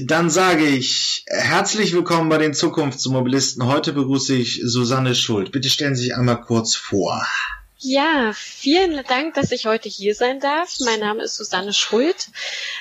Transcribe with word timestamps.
Dann 0.00 0.30
sage 0.30 0.64
ich 0.64 1.24
herzlich 1.26 1.92
willkommen 1.92 2.30
bei 2.30 2.38
den 2.38 2.54
Zukunftsmobilisten. 2.54 3.66
Heute 3.66 3.92
begrüße 3.92 4.34
ich 4.34 4.62
Susanne 4.64 5.14
Schuld. 5.14 5.52
Bitte 5.52 5.68
stellen 5.68 5.94
Sie 5.94 6.04
sich 6.04 6.16
einmal 6.16 6.40
kurz 6.40 6.74
vor. 6.74 7.26
Ja, 7.84 8.30
vielen 8.32 9.02
Dank, 9.08 9.34
dass 9.34 9.50
ich 9.50 9.66
heute 9.66 9.88
hier 9.88 10.14
sein 10.14 10.38
darf. 10.38 10.76
Mein 10.84 11.00
Name 11.00 11.24
ist 11.24 11.34
Susanne 11.34 11.72
Schuld. 11.72 12.28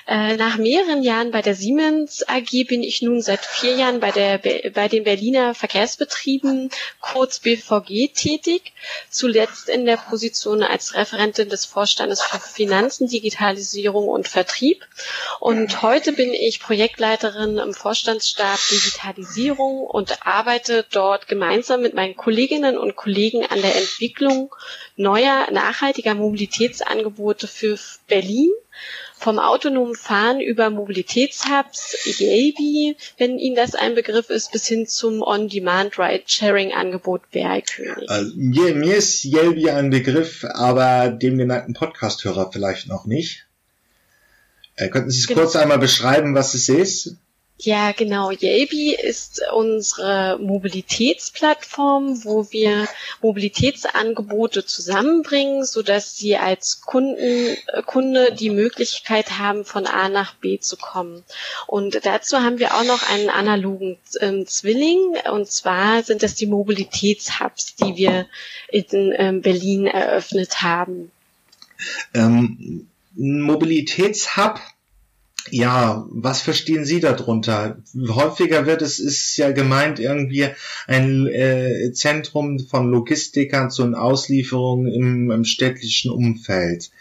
Äh, 0.05 0.37
nach 0.37 0.57
mehreren 0.57 1.01
Jahren 1.01 1.31
bei 1.31 1.41
der 1.41 1.55
Siemens 1.55 2.23
AG 2.29 2.67
bin 2.67 2.83
ich 2.83 3.01
nun 3.01 3.19
seit 3.23 3.43
vier 3.43 3.73
Jahren 3.75 3.99
bei, 3.99 4.11
der, 4.11 4.37
bei 4.37 4.87
den 4.87 5.03
Berliner 5.03 5.55
Verkehrsbetrieben, 5.55 6.69
kurz 6.99 7.39
BVG, 7.39 8.09
tätig. 8.13 8.73
Zuletzt 9.09 9.69
in 9.69 9.87
der 9.87 9.97
Position 9.97 10.61
als 10.61 10.93
Referentin 10.93 11.49
des 11.49 11.65
Vorstandes 11.65 12.21
für 12.21 12.37
Finanzen, 12.39 13.07
Digitalisierung 13.07 14.07
und 14.07 14.27
Vertrieb. 14.27 14.85
Und 15.39 15.81
heute 15.81 16.13
bin 16.13 16.31
ich 16.31 16.59
Projektleiterin 16.59 17.57
im 17.57 17.73
Vorstandsstab 17.73 18.59
Digitalisierung 18.69 19.81
und 19.81 20.27
arbeite 20.27 20.85
dort 20.91 21.27
gemeinsam 21.27 21.81
mit 21.81 21.95
meinen 21.95 22.15
Kolleginnen 22.15 22.77
und 22.77 22.95
Kollegen 22.95 23.43
an 23.47 23.63
der 23.63 23.75
Entwicklung 23.75 24.53
neuer 25.01 25.47
nachhaltiger 25.51 26.15
Mobilitätsangebote 26.15 27.47
für 27.47 27.77
Berlin. 28.07 28.51
Vom 29.17 29.37
autonomen 29.37 29.93
Fahren 29.93 30.41
über 30.41 30.71
Mobilitätshubs, 30.71 32.17
Yabi, 32.19 32.97
wenn 33.19 33.37
Ihnen 33.37 33.55
das 33.55 33.75
ein 33.75 33.93
Begriff 33.93 34.31
ist, 34.31 34.51
bis 34.51 34.65
hin 34.65 34.87
zum 34.87 35.21
On-Demand 35.21 35.99
Ride-Sharing-Angebot 35.99 37.29
Bergkönig. 37.29 38.09
Also, 38.09 38.31
mir, 38.35 38.73
mir 38.73 38.95
ist 38.95 39.23
Yabi 39.23 39.69
ein 39.69 39.91
Begriff, 39.91 40.43
aber 40.43 41.09
dem 41.09 41.37
genannten 41.37 41.73
Podcast-Hörer 41.73 42.51
vielleicht 42.51 42.87
noch 42.87 43.05
nicht. 43.05 43.45
Äh, 44.75 44.89
könnten 44.89 45.11
Sie 45.11 45.19
es 45.19 45.27
genau. 45.27 45.41
kurz 45.41 45.55
einmal 45.55 45.77
beschreiben, 45.77 46.33
was 46.33 46.55
es 46.55 46.67
ist? 46.67 47.17
Ja, 47.63 47.91
genau. 47.91 48.31
Yabi 48.31 48.95
ist 48.95 49.39
unsere 49.53 50.39
Mobilitätsplattform, 50.41 52.23
wo 52.23 52.47
wir 52.49 52.87
Mobilitätsangebote 53.21 54.65
zusammenbringen, 54.65 55.63
so 55.63 55.83
dass 55.83 56.17
Sie 56.17 56.35
als 56.37 56.81
Kunden, 56.81 57.19
äh, 57.19 57.83
Kunde 57.85 58.33
die 58.33 58.49
Möglichkeit 58.49 59.37
haben, 59.37 59.63
von 59.63 59.85
A 59.85 60.09
nach 60.09 60.33
B 60.33 60.57
zu 60.59 60.75
kommen. 60.75 61.23
Und 61.67 62.03
dazu 62.03 62.39
haben 62.39 62.57
wir 62.57 62.73
auch 62.73 62.83
noch 62.83 63.07
einen 63.07 63.29
analogen 63.29 63.99
ähm, 64.21 64.47
Zwilling, 64.47 65.17
und 65.31 65.51
zwar 65.51 66.01
sind 66.01 66.23
das 66.23 66.33
die 66.33 66.47
Mobilitätshubs, 66.47 67.75
die 67.75 67.95
wir 67.95 68.25
in 68.69 69.13
ähm, 69.15 69.41
Berlin 69.43 69.85
eröffnet 69.85 70.63
haben. 70.63 71.11
Ähm, 72.15 72.87
Mobilitätshub 73.13 74.59
ja, 75.49 76.05
was 76.09 76.41
verstehen 76.41 76.85
Sie 76.85 76.99
darunter? 76.99 77.81
Häufiger 77.95 78.65
wird 78.65 78.81
es, 78.81 78.99
ist 78.99 79.37
ja 79.37 79.51
gemeint 79.51 79.99
irgendwie 79.99 80.47
ein 80.87 81.27
äh, 81.27 81.91
Zentrum 81.93 82.59
von 82.59 82.89
Logistikern 82.89 83.71
zu 83.71 83.83
Auslieferungen 83.93 84.87
im, 84.87 85.31
im 85.31 85.45
städtischen 85.45 86.11
Umfeld. 86.11 86.91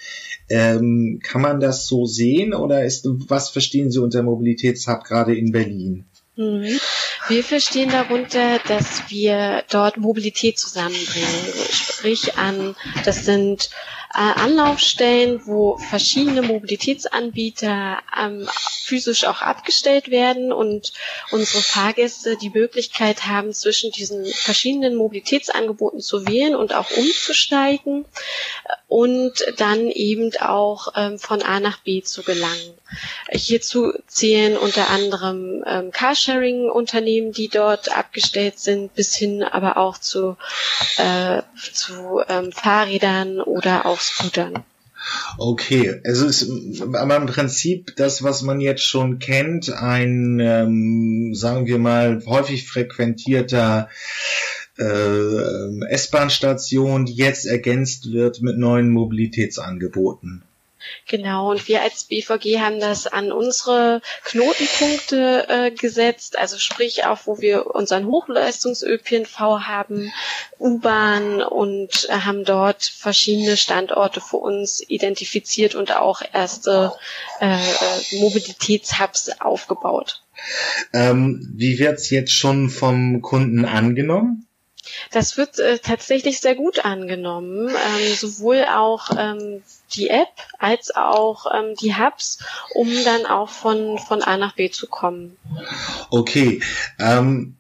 Ähm, 0.49 1.21
kann 1.23 1.43
man 1.43 1.61
das 1.61 1.87
so 1.87 2.07
sehen 2.07 2.55
oder 2.55 2.85
ist, 2.85 3.07
was 3.07 3.51
verstehen 3.51 3.91
Sie 3.91 4.01
unter 4.01 4.23
Mobilitätshub 4.23 5.05
gerade 5.05 5.37
in 5.37 5.53
Berlin? 5.53 6.05
Mhm. 6.37 6.81
Wir 7.29 7.45
verstehen 7.45 7.91
darunter, 7.91 8.59
dass 8.67 9.09
wir 9.09 9.63
dort 9.71 9.99
Mobilität 9.99 10.59
zusammenbringen. 10.59 11.53
Sprich 11.71 12.37
an, 12.37 12.75
das 13.05 13.25
sind 13.25 13.71
Anlaufstellen, 14.13 15.47
wo 15.47 15.79
verschiedene 15.79 16.43
Mobilitätsanbieter 16.43 17.99
ähm, 18.19 18.49
physisch 18.83 19.25
auch 19.25 19.41
abgestellt 19.41 20.11
werden 20.11 20.53
und 20.53 20.93
unsere 21.31 21.63
Fahrgäste 21.63 22.37
die 22.37 22.51
Möglichkeit 22.51 23.27
haben, 23.27 23.53
zwischen 23.53 23.93
diesen 23.93 24.27
verschiedenen 24.27 24.97
Mobilitätsangeboten 24.97 26.01
zu 26.01 26.27
wählen 26.27 26.57
und 26.57 26.75
auch 26.75 26.91
umzusteigen 26.91 28.05
und 28.91 29.45
dann 29.57 29.87
eben 29.87 30.33
auch 30.41 30.89
ähm, 30.97 31.21
von 31.21 31.43
A 31.43 31.61
nach 31.61 31.79
B 31.79 32.03
zu 32.03 32.25
gelangen. 32.25 32.75
Hierzu 33.31 33.93
zählen 34.09 34.59
unter 34.59 34.91
anderem 34.91 35.63
ähm, 35.65 35.93
Carsharing-Unternehmen, 35.93 37.31
die 37.31 37.47
dort 37.47 37.97
abgestellt 37.97 38.59
sind, 38.59 38.93
bis 38.97 39.15
hin 39.15 39.45
aber 39.45 39.77
auch 39.77 39.97
zu, 39.97 40.37
äh, 40.97 41.43
zu 41.73 42.21
ähm, 42.29 42.51
Fahrrädern 42.51 43.41
oder 43.41 43.87
auch 43.87 44.01
Scootern. 44.01 44.65
Okay, 45.39 46.01
also 46.05 46.27
ist 46.27 46.51
aber 46.93 47.17
im 47.17 47.27
Prinzip 47.27 47.95
das, 47.97 48.25
was 48.25 48.43
man 48.43 48.61
jetzt 48.61 48.85
schon 48.85 49.21
kennt, 49.21 49.73
ein, 49.73 50.41
ähm, 50.41 51.33
sagen 51.35 51.67
wir 51.67 51.79
mal, 51.79 52.23
häufig 52.27 52.69
frequentierter 52.69 53.89
äh, 54.81 55.85
S-Bahn-Station, 55.91 57.05
die 57.05 57.15
jetzt 57.15 57.47
ergänzt 57.47 58.13
wird 58.13 58.41
mit 58.41 58.57
neuen 58.57 58.91
Mobilitätsangeboten. 58.91 60.43
Genau, 61.07 61.51
und 61.51 61.69
wir 61.69 61.83
als 61.83 62.05
BVG 62.05 62.59
haben 62.61 62.81
das 62.81 63.07
an 63.07 63.33
unsere 63.33 64.01
Knotenpunkte 64.25 65.47
äh, 65.49 65.71
gesetzt, 65.71 66.39
also 66.39 66.59
sprich 66.59 67.05
auch, 67.05 67.19
wo 67.27 67.41
wir 67.41 67.75
unseren 67.75 68.07
Hochleistungs-ÖPNV 68.07 69.39
haben, 69.39 70.13
U-Bahn 70.59 71.43
und 71.43 72.09
äh, 72.09 72.13
haben 72.13 72.45
dort 72.45 72.85
verschiedene 72.85 73.57
Standorte 73.57 74.21
für 74.21 74.39
uns 74.39 74.83
identifiziert 74.89 75.75
und 75.75 75.95
auch 75.95 76.23
erste 76.33 76.93
äh, 77.41 77.55
äh 77.55 78.21
Mobilitätshubs 78.21 79.41
aufgebaut. 79.41 80.23
Ähm, 80.95 81.53
wie 81.55 81.79
wird's 81.79 82.09
jetzt 82.09 82.33
schon 82.33 82.71
vom 82.71 83.21
Kunden 83.21 83.67
angenommen? 83.67 84.47
Das 85.11 85.37
wird 85.37 85.59
äh, 85.59 85.79
tatsächlich 85.79 86.41
sehr 86.41 86.55
gut 86.55 86.85
angenommen, 86.85 87.69
ähm, 87.69 88.15
sowohl 88.15 88.65
auch 88.65 89.11
ähm, 89.17 89.63
die 89.93 90.09
App 90.09 90.29
als 90.59 90.95
auch 90.95 91.47
ähm, 91.53 91.75
die 91.81 91.95
Hubs, 91.95 92.39
um 92.75 92.89
dann 93.05 93.27
auch 93.27 93.49
von, 93.49 93.99
von 93.99 94.23
A 94.23 94.37
nach 94.37 94.55
B 94.55 94.71
zu 94.71 94.87
kommen. 94.87 95.37
Okay. 96.11 96.63
Ähm, 96.99 97.57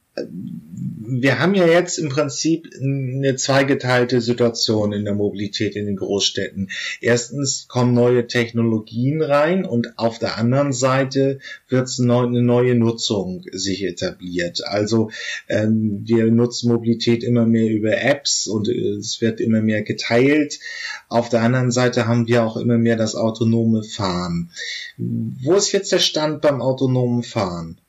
wir 1.12 1.40
haben 1.40 1.54
ja 1.54 1.66
jetzt 1.66 1.98
im 1.98 2.08
Prinzip 2.08 2.70
eine 2.80 3.34
zweigeteilte 3.34 4.20
Situation 4.20 4.92
in 4.92 5.04
der 5.04 5.14
Mobilität 5.14 5.74
in 5.74 5.86
den 5.86 5.96
Großstädten. 5.96 6.70
Erstens 7.00 7.66
kommen 7.68 7.94
neue 7.94 8.26
Technologien 8.28 9.20
rein 9.20 9.64
und 9.64 9.98
auf 9.98 10.18
der 10.18 10.38
anderen 10.38 10.72
Seite 10.72 11.40
wird 11.68 11.90
eine 11.98 12.42
neue 12.42 12.76
Nutzung 12.76 13.44
sich 13.50 13.82
etabliert. 13.82 14.64
Also 14.64 15.10
ähm, 15.48 16.02
wir 16.04 16.26
nutzen 16.30 16.70
Mobilität 16.70 17.24
immer 17.24 17.46
mehr 17.46 17.70
über 17.70 18.00
Apps 18.00 18.46
und 18.46 18.68
es 18.68 19.20
wird 19.20 19.40
immer 19.40 19.62
mehr 19.62 19.82
geteilt. 19.82 20.60
Auf 21.08 21.28
der 21.28 21.42
anderen 21.42 21.72
Seite 21.72 22.06
haben 22.06 22.28
wir 22.28 22.44
auch 22.44 22.56
immer 22.56 22.78
mehr 22.78 22.96
das 22.96 23.16
autonome 23.16 23.82
Fahren. 23.82 24.50
Wo 24.96 25.54
ist 25.54 25.72
jetzt 25.72 25.90
der 25.90 25.98
Stand 25.98 26.40
beim 26.40 26.60
autonomen 26.60 27.24
Fahren? 27.24 27.79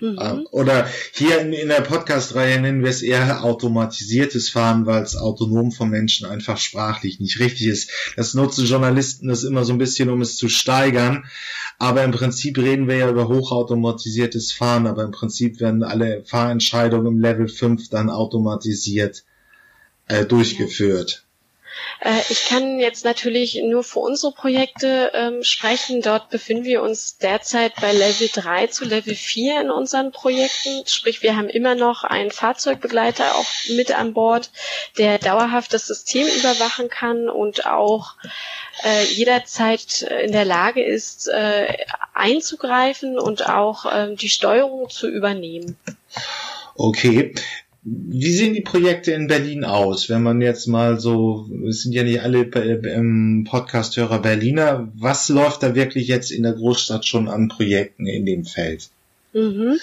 Mhm. 0.00 0.18
Ähm, 0.20 0.46
oder 0.50 0.86
hier 1.12 1.40
in, 1.40 1.52
in 1.52 1.68
der 1.68 1.80
Podcast-Reihe 1.80 2.60
nennen 2.60 2.82
wir 2.82 2.90
es 2.90 3.02
eher 3.02 3.44
automatisiertes 3.44 4.50
Fahren, 4.50 4.84
weil 4.84 5.02
es 5.02 5.16
autonom 5.16 5.72
vom 5.72 5.90
Menschen 5.90 6.26
einfach 6.26 6.58
sprachlich 6.58 7.18
nicht 7.18 7.40
richtig 7.40 7.66
ist. 7.66 7.90
Das 8.16 8.34
nutzen 8.34 8.66
Journalisten 8.66 9.28
das 9.28 9.44
immer 9.44 9.64
so 9.64 9.72
ein 9.72 9.78
bisschen, 9.78 10.10
um 10.10 10.20
es 10.20 10.36
zu 10.36 10.48
steigern. 10.48 11.24
Aber 11.78 12.04
im 12.04 12.12
Prinzip 12.12 12.58
reden 12.58 12.88
wir 12.88 12.96
ja 12.96 13.10
über 13.10 13.28
hochautomatisiertes 13.28 14.52
Fahren, 14.52 14.86
aber 14.86 15.02
im 15.04 15.10
Prinzip 15.10 15.60
werden 15.60 15.82
alle 15.82 16.24
Fahrentscheidungen 16.24 17.06
im 17.06 17.20
Level 17.20 17.48
5 17.48 17.90
dann 17.90 18.08
automatisiert 18.08 19.24
äh, 20.08 20.24
durchgeführt. 20.24 21.25
Äh, 22.00 22.20
ich 22.28 22.46
kann 22.46 22.78
jetzt 22.78 23.04
natürlich 23.04 23.60
nur 23.64 23.82
für 23.82 24.00
unsere 24.00 24.32
Projekte 24.32 25.10
ähm, 25.14 25.42
sprechen. 25.42 26.02
Dort 26.02 26.30
befinden 26.30 26.64
wir 26.64 26.82
uns 26.82 27.18
derzeit 27.18 27.74
bei 27.80 27.92
Level 27.92 28.28
3 28.32 28.66
zu 28.68 28.84
Level 28.84 29.14
4 29.14 29.62
in 29.62 29.70
unseren 29.70 30.12
Projekten. 30.12 30.86
Sprich, 30.86 31.22
wir 31.22 31.36
haben 31.36 31.48
immer 31.48 31.74
noch 31.74 32.04
einen 32.04 32.30
Fahrzeugbegleiter 32.30 33.34
auch 33.36 33.46
mit 33.76 33.96
an 33.96 34.12
Bord, 34.12 34.50
der 34.98 35.18
dauerhaft 35.18 35.72
das 35.72 35.86
System 35.86 36.26
überwachen 36.26 36.88
kann 36.88 37.28
und 37.28 37.66
auch 37.66 38.14
äh, 38.84 39.04
jederzeit 39.04 40.02
in 40.02 40.32
der 40.32 40.44
Lage 40.44 40.84
ist, 40.84 41.28
äh, 41.28 41.76
einzugreifen 42.14 43.18
und 43.18 43.48
auch 43.48 43.86
äh, 43.86 44.14
die 44.14 44.28
Steuerung 44.28 44.90
zu 44.90 45.08
übernehmen. 45.08 45.76
Okay, 46.74 47.34
wie 47.88 48.32
sehen 48.32 48.52
die 48.52 48.62
Projekte 48.62 49.12
in 49.12 49.28
Berlin 49.28 49.64
aus? 49.64 50.08
Wenn 50.08 50.22
man 50.22 50.40
jetzt 50.40 50.66
mal 50.66 50.98
so, 50.98 51.48
es 51.68 51.82
sind 51.82 51.92
ja 51.92 52.02
nicht 52.02 52.20
alle 52.20 52.40
ähm, 52.42 53.46
Podcast-Hörer 53.48 54.20
Berliner, 54.20 54.90
was 54.96 55.28
läuft 55.28 55.62
da 55.62 55.76
wirklich 55.76 56.08
jetzt 56.08 56.32
in 56.32 56.42
der 56.42 56.54
Großstadt 56.54 57.06
schon 57.06 57.28
an 57.28 57.46
Projekten 57.46 58.06
in 58.06 58.26
dem 58.26 58.44
Feld? 58.44 58.90
Mhm. 59.36 59.78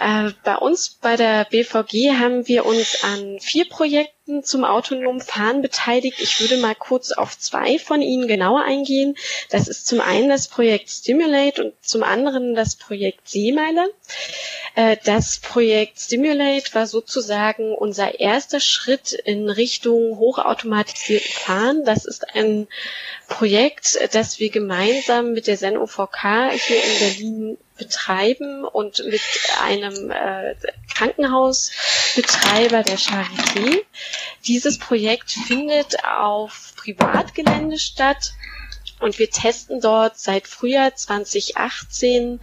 Äh, 0.00 0.32
bei 0.42 0.56
uns 0.56 0.98
bei 1.00 1.14
der 1.14 1.44
BVG 1.44 2.18
haben 2.18 2.48
wir 2.48 2.66
uns 2.66 3.04
an 3.04 3.38
vier 3.38 3.68
Projekten 3.68 4.42
zum 4.42 4.64
autonomen 4.64 5.20
Fahren 5.20 5.62
beteiligt. 5.62 6.18
Ich 6.18 6.40
würde 6.40 6.56
mal 6.56 6.74
kurz 6.74 7.12
auf 7.12 7.38
zwei 7.38 7.78
von 7.78 8.02
ihnen 8.02 8.26
genauer 8.26 8.64
eingehen. 8.64 9.14
Das 9.48 9.68
ist 9.68 9.86
zum 9.86 10.00
einen 10.00 10.28
das 10.28 10.48
Projekt 10.48 10.90
Stimulate 10.90 11.62
und 11.62 11.74
zum 11.82 12.02
anderen 12.02 12.56
das 12.56 12.74
Projekt 12.74 13.28
Seemeile. 13.28 13.92
Äh, 14.74 14.96
das 15.04 15.38
Projekt 15.38 16.00
Stimulate 16.00 16.74
war 16.74 16.88
sozusagen 16.88 17.76
unser 17.76 18.18
erster 18.18 18.58
Schritt 18.58 19.12
in 19.12 19.48
Richtung 19.48 20.18
hochautomatisierten 20.18 21.30
Fahren. 21.30 21.84
Das 21.84 22.06
ist 22.06 22.34
ein 22.34 22.66
Projekt, 23.28 24.00
das 24.12 24.40
wir 24.40 24.50
gemeinsam 24.50 25.32
mit 25.32 25.46
der 25.46 25.56
SEN-OVK 25.56 26.50
hier 26.54 26.82
in 26.82 26.98
Berlin 26.98 27.58
betreiben 27.76 28.64
und 28.64 29.04
mit 29.06 29.20
einem 29.62 30.10
äh, 30.10 30.54
Krankenhausbetreiber 30.94 32.82
der 32.82 32.98
Charité. 32.98 33.84
Dieses 34.46 34.78
Projekt 34.78 35.32
findet 35.32 36.04
auf 36.04 36.72
Privatgelände 36.76 37.78
statt 37.78 38.32
und 39.00 39.18
wir 39.18 39.30
testen 39.30 39.80
dort 39.80 40.18
seit 40.18 40.46
Frühjahr 40.46 40.94
2018 40.94 42.40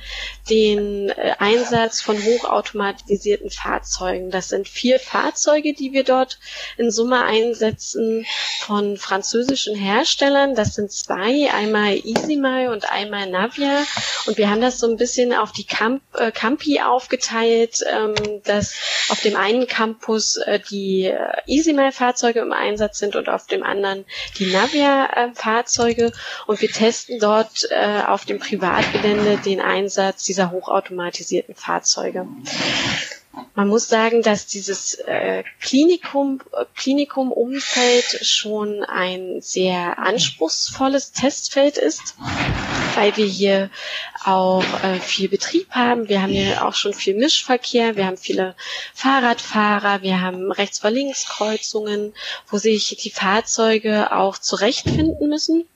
den 0.50 1.10
äh, 1.10 1.34
Einsatz 1.40 2.02
von 2.02 2.16
hochautomatisierten 2.24 3.50
Fahrzeugen. 3.50 4.30
Das 4.30 4.50
sind 4.50 4.68
vier 4.68 5.00
Fahrzeuge, 5.00 5.74
die 5.74 5.94
wir 5.94 6.04
dort 6.04 6.38
in 6.78 6.92
Summe 6.92 7.24
einsetzen 7.24 8.26
von 8.60 8.98
französischen 8.98 9.76
Herstellern. 9.76 10.54
Das 10.54 10.76
sind 10.76 10.92
zwei, 10.92 11.52
einmal 11.52 11.96
EasyMy 11.96 12.68
und 12.68 12.90
einmal 12.92 13.30
Navia. 13.30 13.84
Und 14.28 14.38
wir 14.38 14.50
haben 14.50 14.62
das 14.62 14.80
so 14.80 14.88
ein 14.88 14.98
bisschen 14.98 15.34
auf 15.34 15.54
die 15.54 15.66
Camp 15.66 16.04
äh, 16.14 16.32
Campi 16.32 16.82
aufgeteilt, 16.82 17.84
ähm, 17.92 18.14
dass 18.44 18.76
auf 19.10 19.22
dem 19.22 19.36
einen 19.36 19.66
Campus 19.66 20.38
äh, 20.38 20.60
die 20.60 21.06
äh, 21.06 21.18
EasyMy-Fahrzeuge 21.48 22.42
im 22.42 22.52
Einsatz 22.52 23.00
sind 23.00 23.16
und 23.16 23.28
auf 23.28 23.48
dem 23.48 23.64
anderen 23.64 24.06
die 24.38 24.52
Navia-Fahrzeuge. 24.52 26.12
Und 26.48 26.62
wir 26.62 26.72
testen 26.72 27.20
dort 27.20 27.68
äh, 27.70 28.02
auf 28.08 28.26
dem 28.26 28.40
Privatgelände 28.40 29.38
den 29.38 29.62
Einsatz 29.62 30.24
dieser 30.24 30.52
hochautomatisierten 30.52 31.56
Fahrzeuge. 31.56 32.28
Man 33.56 33.68
muss 33.68 33.88
sagen, 33.88 34.22
dass 34.22 34.46
dieses 34.46 34.96
äh, 34.96 35.44
Klinikum, 35.60 36.40
Klinikum-Umfeld 36.76 38.26
schon 38.26 38.84
ein 38.84 39.42
sehr 39.42 39.98
anspruchsvolles 39.98 41.14
Testfeld 41.14 41.78
ist, 41.78 42.16
weil 42.96 43.16
wir 43.18 43.26
hier 43.26 43.72
auch 44.24 44.64
äh, 44.84 45.00
viel 45.00 45.30
Betrieb 45.30 45.72
haben. 45.72 46.10
Wir 46.10 46.22
haben 46.22 46.32
hier 46.32 46.66
auch 46.66 46.76
schon 46.76 46.94
viel 46.94 47.16
Mischverkehr. 47.16 47.96
Wir 47.96 48.06
haben 48.06 48.18
viele 48.18 48.56
Fahrradfahrer. 48.94 50.04
Wir 50.04 50.22
haben 50.22 50.52
rechts 50.52 50.80
vor 50.80 50.92
links 50.92 51.26
Kreuzungen, 51.26 52.14
wo 52.50 52.58
sich 52.58 52.98
die 53.02 53.12
Fahrzeuge 53.12 54.12
auch 54.16 54.38
zurechtfinden 54.38 55.28
müssen. 55.28 55.68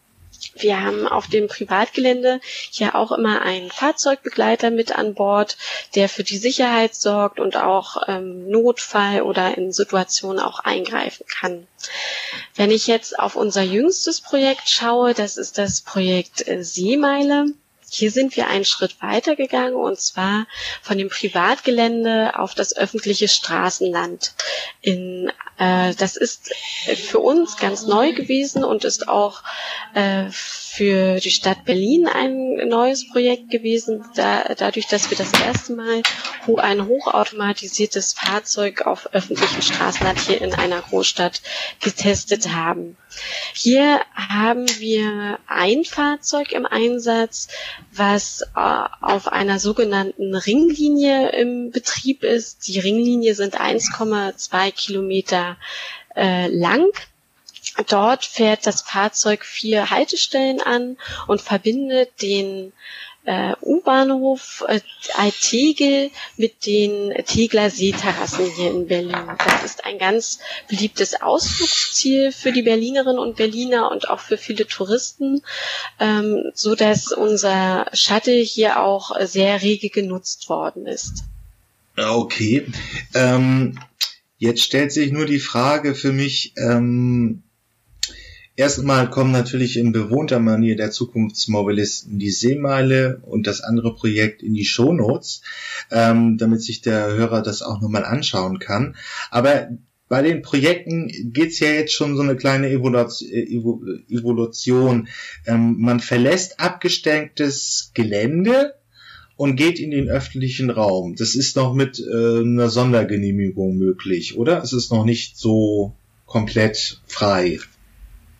Wir 0.59 0.81
haben 0.81 1.07
auf 1.07 1.27
dem 1.27 1.47
Privatgelände 1.47 2.39
hier 2.43 2.95
auch 2.95 3.11
immer 3.11 3.41
einen 3.41 3.71
Fahrzeugbegleiter 3.71 4.71
mit 4.71 4.97
an 4.97 5.13
Bord, 5.13 5.57
der 5.95 6.09
für 6.09 6.23
die 6.23 6.37
Sicherheit 6.37 6.95
sorgt 6.95 7.39
und 7.39 7.57
auch 7.57 7.97
ähm, 8.07 8.49
Notfall 8.49 9.21
oder 9.21 9.57
in 9.57 9.71
Situationen 9.71 10.39
auch 10.39 10.59
eingreifen 10.59 11.25
kann. 11.27 11.67
Wenn 12.55 12.71
ich 12.71 12.87
jetzt 12.87 13.19
auf 13.19 13.35
unser 13.35 13.61
jüngstes 13.61 14.21
Projekt 14.21 14.69
schaue, 14.69 15.13
das 15.13 15.37
ist 15.37 15.57
das 15.57 15.81
Projekt 15.81 16.47
äh, 16.47 16.63
Seemeile. 16.63 17.47
Hier 17.89 18.11
sind 18.11 18.35
wir 18.35 18.47
einen 18.47 18.65
Schritt 18.65 19.01
weiter 19.01 19.35
gegangen 19.35 19.75
und 19.75 19.99
zwar 19.99 20.45
von 20.81 20.97
dem 20.97 21.07
Privatgelände 21.07 22.37
auf 22.37 22.53
das 22.53 22.75
öffentliche 22.75 23.29
Straßenland. 23.29 24.33
In, 24.81 25.31
äh, 25.57 25.93
das 25.95 26.15
ist 26.15 26.53
für 26.95 27.19
uns 27.19 27.57
ganz 27.57 27.85
neu 27.85 28.13
gewesen 28.13 28.63
und 28.63 28.83
ist 28.83 29.07
auch 29.07 29.41
äh, 29.93 30.25
für 30.29 31.19
die 31.19 31.31
Stadt 31.31 31.65
Berlin 31.65 32.07
ein 32.07 32.67
neues 32.67 33.09
Projekt 33.09 33.49
gewesen, 33.49 34.05
da, 34.15 34.53
dadurch, 34.55 34.85
dass 34.87 35.09
wir 35.09 35.17
das 35.17 35.31
erste 35.33 35.73
Mal 35.73 36.03
ein 36.57 36.85
hochautomatisiertes 36.85 38.13
Fahrzeug 38.13 38.81
auf 38.85 39.09
öffentlichen 39.13 39.63
Straßenland 39.63 40.19
hier 40.19 40.39
in 40.39 40.53
einer 40.53 40.81
Großstadt 40.81 41.41
getestet 41.81 42.53
haben. 42.53 42.95
Hier 43.53 44.01
haben 44.13 44.67
wir 44.77 45.39
ein 45.47 45.83
Fahrzeug 45.83 46.51
im 46.51 46.67
Einsatz, 46.67 47.47
was 47.91 48.41
äh, 48.55 48.83
auf 49.01 49.27
einer 49.29 49.57
sogenannten 49.57 50.35
Ringlinie 50.35 51.29
im 51.29 51.71
Betrieb 51.71 52.23
ist. 52.23 52.67
Die 52.67 52.79
Ringlinie 52.79 53.33
sind 53.33 53.59
1,2 53.59 54.71
Kilometer 54.71 55.46
äh, 56.15 56.47
lang 56.47 56.89
Dort 57.87 58.25
fährt 58.25 58.65
das 58.65 58.81
Fahrzeug 58.81 59.45
vier 59.45 59.89
Haltestellen 59.91 60.61
an 60.61 60.97
und 61.27 61.41
verbindet 61.41 62.21
den 62.21 62.73
äh, 63.25 63.53
U-Bahnhof 63.61 64.63
äh, 64.67 64.79
Tegel 65.41 66.09
mit 66.37 66.65
den 66.65 67.13
Tegler 67.25 67.69
Seeterrassen 67.69 68.49
hier 68.55 68.71
in 68.71 68.87
Berlin. 68.87 69.37
Das 69.37 69.65
ist 69.65 69.85
ein 69.85 69.99
ganz 69.99 70.39
beliebtes 70.69 71.21
Ausflugsziel 71.21 72.31
für 72.31 72.53
die 72.53 72.61
Berlinerinnen 72.61 73.19
und 73.19 73.35
Berliner 73.35 73.91
und 73.91 74.09
auch 74.09 74.21
für 74.21 74.37
viele 74.37 74.65
Touristen, 74.65 75.43
ähm, 75.99 76.51
so 76.53 76.73
dass 76.73 77.11
unser 77.11 77.87
Shuttle 77.93 78.39
hier 78.39 78.81
auch 78.81 79.11
sehr 79.25 79.61
rege 79.61 79.89
genutzt 79.89 80.47
worden 80.47 80.87
ist. 80.87 81.23
Okay. 81.97 82.65
Ähm, 83.13 83.77
jetzt 84.37 84.61
stellt 84.61 84.91
sich 84.91 85.11
nur 85.11 85.25
die 85.25 85.39
Frage 85.39 85.95
für 85.95 86.13
mich, 86.13 86.53
ähm, 86.57 87.43
Erstmal 88.59 89.11
kommen 89.11 89.31
natürlich 89.31 89.77
in 89.77 89.91
bewohnter 89.91 90.39
Manier 90.39 90.75
der 90.75 90.89
Zukunftsmobilisten 90.89 92.17
die 92.17 92.31
Seemeile 92.31 93.21
und 93.21 93.45
das 93.45 93.61
andere 93.61 93.93
Projekt 93.93 94.41
in 94.41 94.55
die 94.55 94.65
Shownotes, 94.65 95.43
ähm, 95.91 96.39
damit 96.39 96.63
sich 96.63 96.81
der 96.81 97.13
Hörer 97.13 97.43
das 97.43 97.61
auch 97.61 97.81
nochmal 97.81 98.03
anschauen 98.03 98.57
kann. 98.57 98.95
Aber 99.29 99.69
bei 100.07 100.23
den 100.23 100.41
Projekten 100.41 101.33
geht's 101.33 101.59
ja 101.59 101.67
jetzt 101.67 101.93
schon 101.93 102.15
so 102.15 102.23
eine 102.23 102.35
kleine 102.35 102.71
Evolution. 102.71 105.07
Ähm, 105.45 105.75
man 105.77 105.99
verlässt 105.99 106.59
abgestecktes 106.59 107.91
Gelände 107.93 108.73
und 109.37 109.55
geht 109.55 109.79
in 109.79 109.91
den 109.91 110.09
öffentlichen 110.09 110.69
Raum. 110.69 111.15
Das 111.15 111.35
ist 111.35 111.55
noch 111.55 111.73
mit 111.73 111.99
äh, 111.99 112.39
einer 112.39 112.69
Sondergenehmigung 112.69 113.77
möglich, 113.77 114.37
oder? 114.37 114.61
Es 114.61 114.73
ist 114.73 114.91
noch 114.91 115.05
nicht 115.05 115.37
so 115.37 115.93
komplett 116.25 116.99
frei. 117.05 117.59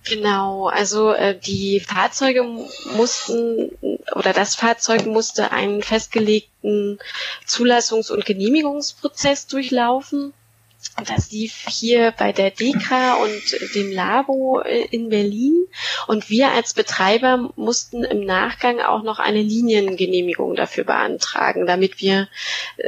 Genau, 0.03 0.67
also 0.67 1.11
äh, 1.11 1.37
die 1.37 1.79
Fahrzeuge 1.79 2.43
mussten 2.95 3.71
oder 4.15 4.33
das 4.33 4.55
Fahrzeug 4.55 5.05
musste 5.05 5.51
einen 5.51 5.83
festgelegten 5.83 6.97
Zulassungs- 7.45 8.11
und 8.11 8.25
Genehmigungsprozess 8.25 9.47
durchlaufen. 9.47 10.33
Das 11.05 11.31
lief 11.31 11.65
hier 11.69 12.11
bei 12.17 12.31
der 12.31 12.49
DEKRA 12.49 13.15
und 13.15 13.75
dem 13.75 13.91
Labo 13.91 14.61
äh, 14.61 14.87
in 14.89 15.09
Berlin. 15.09 15.67
Und 16.07 16.29
wir 16.29 16.51
als 16.51 16.73
Betreiber 16.73 17.51
mussten 17.55 18.03
im 18.03 18.25
Nachgang 18.25 18.79
auch 18.79 19.03
noch 19.03 19.19
eine 19.19 19.41
Liniengenehmigung 19.41 20.55
dafür 20.55 20.85
beantragen, 20.85 21.67
damit 21.67 22.01
wir 22.01 22.27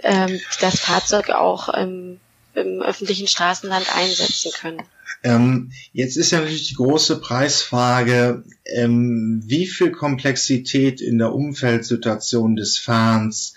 ähm, 0.03 0.39
das 0.59 0.79
Fahrzeug 0.79 1.29
auch 1.29 1.69
ähm, 1.75 2.19
im 2.55 2.81
öffentlichen 2.81 3.27
Straßenland 3.27 3.95
einsetzen 3.95 4.51
können. 4.59 4.81
Ähm, 5.23 5.71
jetzt 5.91 6.15
ist 6.15 6.31
ja 6.31 6.39
natürlich 6.39 6.69
die 6.69 6.75
große 6.75 7.19
Preisfrage, 7.19 8.43
ähm, 8.65 9.41
wie 9.45 9.67
viel 9.67 9.91
Komplexität 9.91 11.01
in 11.01 11.17
der 11.17 11.33
Umfeldsituation 11.33 12.55
des 12.55 12.77
Fahrens 12.77 13.53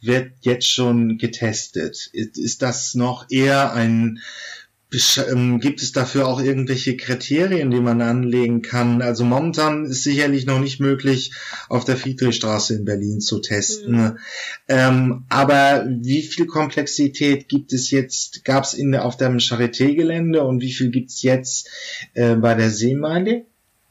wird 0.00 0.32
jetzt 0.40 0.70
schon 0.70 1.18
getestet? 1.18 2.10
Ist, 2.12 2.62
das 2.62 2.94
noch 2.94 3.26
eher 3.30 3.72
ein 3.72 4.20
ähm, 5.28 5.58
gibt 5.58 5.82
es 5.82 5.92
dafür 5.92 6.28
auch 6.28 6.40
irgendwelche 6.40 6.96
Kriterien, 6.96 7.70
die 7.70 7.80
man 7.80 8.00
anlegen 8.00 8.62
kann? 8.62 9.02
Also 9.02 9.24
momentan 9.24 9.86
ist 9.86 10.04
sicherlich 10.04 10.46
noch 10.46 10.60
nicht 10.60 10.80
möglich, 10.80 11.32
auf 11.68 11.84
der 11.84 11.96
Friedrichstraße 11.96 12.74
in 12.74 12.84
Berlin 12.84 13.20
zu 13.20 13.40
testen. 13.40 13.96
Mhm. 13.96 14.18
Ähm, 14.68 15.24
aber 15.28 15.86
wie 15.88 16.22
viel 16.22 16.46
Komplexität 16.46 17.48
gibt 17.48 17.72
es 17.72 17.90
jetzt, 17.90 18.44
gab 18.44 18.64
es 18.64 18.74
in, 18.74 18.94
auf 18.94 19.16
dem 19.16 19.38
Charité-Gelände 19.38 20.42
und 20.42 20.60
wie 20.60 20.72
viel 20.72 20.90
gibt 20.90 21.10
es 21.10 21.22
jetzt 21.22 21.68
äh, 22.14 22.36
bei 22.36 22.54
der 22.54 22.70
Seemeile? 22.70 23.44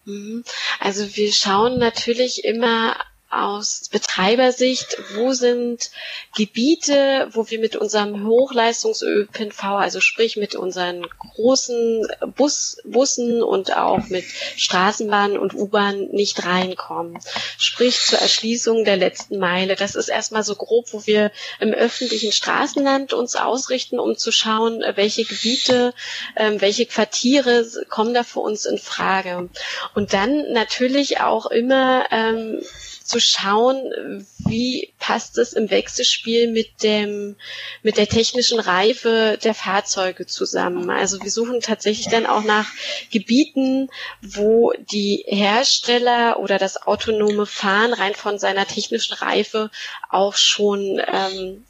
Mhm. 0.06 0.44
Also 0.80 1.16
wir 1.16 1.32
schauen 1.34 1.78
natürlich 1.78 2.46
immer 2.46 2.96
aus 3.36 3.90
Betreibersicht, 3.92 4.98
wo 5.16 5.34
sind 5.34 5.92
Gebiete, 6.36 7.28
wo 7.32 7.50
wir 7.50 7.60
mit 7.60 7.76
unserem 7.76 8.26
Hochleistungs-ÖPNV, 8.26 9.64
also 9.64 10.00
sprich 10.00 10.38
mit 10.38 10.56
unseren 10.56 11.06
großen 11.20 12.08
Bus, 12.36 12.78
Bussen 12.86 13.44
und 13.44 13.76
auch 13.76 14.08
mit 14.08 14.26
Straßenbahnen 14.56 15.38
und 15.38 15.54
U-Bahnen 15.54 16.10
nicht 16.12 16.46
reinkommen. 16.46 17.20
Sprich 17.58 18.00
zur 18.00 18.20
Erschließung 18.20 18.86
der 18.86 18.98
letzten 18.98 19.38
Meile. 19.38 19.76
Das 19.76 19.96
ist 19.96 20.08
erstmal 20.08 20.44
so 20.44 20.56
grob, 20.56 20.94
wo 20.94 21.06
wir 21.06 21.32
im 21.60 21.74
öffentlichen 21.74 22.32
Straßenland 22.32 23.14
uns 23.14 23.36
ausrichten, 23.36 24.00
um 24.00 24.18
zu 24.18 24.32
schauen, 24.32 24.84
welche 24.96 25.26
Gebiete, 25.26 25.94
ähm, 26.36 26.62
welche 26.62 26.86
Quartiere 26.86 27.66
kommen 27.90 28.14
da 28.14 28.24
für 28.24 28.40
uns 28.40 28.66
in 28.66 28.78
Frage. 28.78 29.50
Und 29.94 30.14
dann 30.14 30.52
natürlich 30.54 31.20
auch 31.20 31.48
immer 31.48 32.06
ähm, 32.12 32.62
zu 33.06 33.22
schauen, 33.22 34.26
wie 34.40 34.92
passt 35.00 35.38
es 35.38 35.54
im 35.54 35.70
Wechselspiel 35.70 36.52
mit 36.52 36.82
dem, 36.82 37.36
mit 37.84 37.98
der 37.98 38.08
technischen 38.08 38.60
Reife 38.60 39.38
der 39.44 39.54
Fahrzeuge 39.54 40.26
zusammen. 40.26 40.90
Also 40.90 41.22
wir 41.22 41.30
suchen 41.30 41.62
tatsächlich 41.62 42.10
dann 42.10 42.26
auch 42.26 42.44
nach 42.44 42.68
Gebieten, 43.12 43.90
wo 44.22 44.74
die 44.92 45.24
Hersteller 45.28 46.40
oder 46.40 46.58
das 46.58 46.82
autonome 46.82 47.46
Fahren 47.46 47.94
rein 47.94 48.16
von 48.16 48.40
seiner 48.40 48.66
technischen 48.66 49.14
Reife 49.14 49.70
auch 50.10 50.36
schon 50.36 51.00
ähm, 51.08 51.64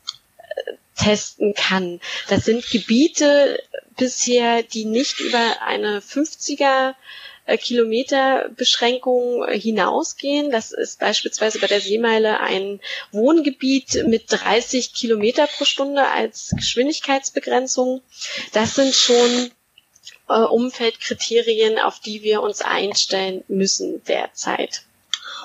testen 0.98 1.54
kann. 1.54 2.00
Das 2.30 2.46
sind 2.46 2.70
Gebiete 2.70 3.62
bisher, 3.98 4.64
die 4.64 4.86
nicht 4.86 5.20
über 5.20 5.62
eine 5.66 6.00
50er 6.00 6.96
äh, 7.46 7.58
Kilometerbeschränkung 7.58 9.48
hinausgehen. 9.50 10.52
Das 10.52 10.72
ist 10.72 11.00
beispielsweise 11.00 11.60
bei 11.60 11.68
der 11.68 11.82
Seemeile 11.82 12.40
ein 12.40 12.80
Wohngebiet 13.12 14.06
mit 14.08 14.26
30 14.28 14.94
Kilometer 14.94 15.48
pro 15.48 15.66
Stunde 15.66 16.08
als 16.08 16.54
Geschwindigkeitsbegrenzung. 16.56 18.02
Das 18.52 18.76
sind 18.76 18.94
schon 18.94 19.52
äh, 20.30 20.40
Umfeldkriterien, 20.40 21.78
auf 21.80 22.00
die 22.00 22.24
wir 22.24 22.42
uns 22.42 22.62
einstellen 22.62 23.44
müssen 23.48 24.04
derzeit. 24.06 24.84